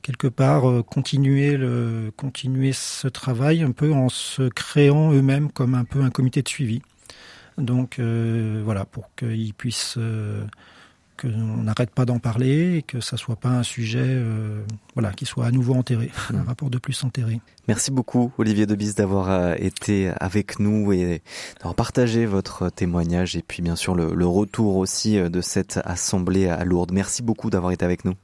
quelque 0.00 0.28
part 0.28 0.64
continuer 0.86 1.58
le 1.58 2.10
continuer 2.16 2.72
ce 2.72 3.08
travail 3.08 3.62
un 3.62 3.72
peu 3.72 3.92
en 3.92 4.08
se 4.08 4.48
créant 4.48 5.12
eux-mêmes 5.12 5.52
comme 5.52 5.74
un 5.74 5.84
peu 5.84 6.00
un 6.00 6.10
comité 6.10 6.40
de 6.40 6.48
suivi. 6.48 6.80
Donc 7.58 8.00
voilà 8.00 8.86
pour 8.86 9.14
qu'ils 9.14 9.52
puissent 9.52 9.98
qu'on 11.16 11.62
n'arrête 11.62 11.90
pas 11.90 12.04
d'en 12.04 12.18
parler 12.18 12.76
et 12.76 12.82
que 12.82 13.00
ça 13.00 13.16
soit 13.16 13.36
pas 13.36 13.50
un 13.50 13.62
sujet 13.62 14.00
euh, 14.02 14.62
voilà 14.94 15.12
qui 15.12 15.26
soit 15.26 15.46
à 15.46 15.50
nouveau 15.50 15.74
enterré, 15.74 16.10
un 16.30 16.42
mmh. 16.42 16.46
rapport 16.46 16.70
de 16.70 16.78
plus 16.78 17.02
enterré. 17.04 17.40
Merci 17.68 17.90
beaucoup 17.90 18.32
Olivier 18.38 18.66
Debis 18.66 18.94
d'avoir 18.94 19.30
euh, 19.30 19.54
été 19.58 20.10
avec 20.20 20.58
nous 20.58 20.92
et 20.92 21.22
d'avoir 21.56 21.74
partagé 21.74 22.26
votre 22.26 22.70
témoignage 22.70 23.36
et 23.36 23.42
puis 23.42 23.62
bien 23.62 23.76
sûr 23.76 23.94
le, 23.94 24.14
le 24.14 24.26
retour 24.26 24.76
aussi 24.76 25.18
euh, 25.18 25.28
de 25.28 25.40
cette 25.40 25.80
assemblée 25.84 26.48
à 26.48 26.64
Lourdes. 26.64 26.92
Merci 26.92 27.22
beaucoup 27.22 27.50
d'avoir 27.50 27.72
été 27.72 27.84
avec 27.84 28.04
nous. 28.04 28.14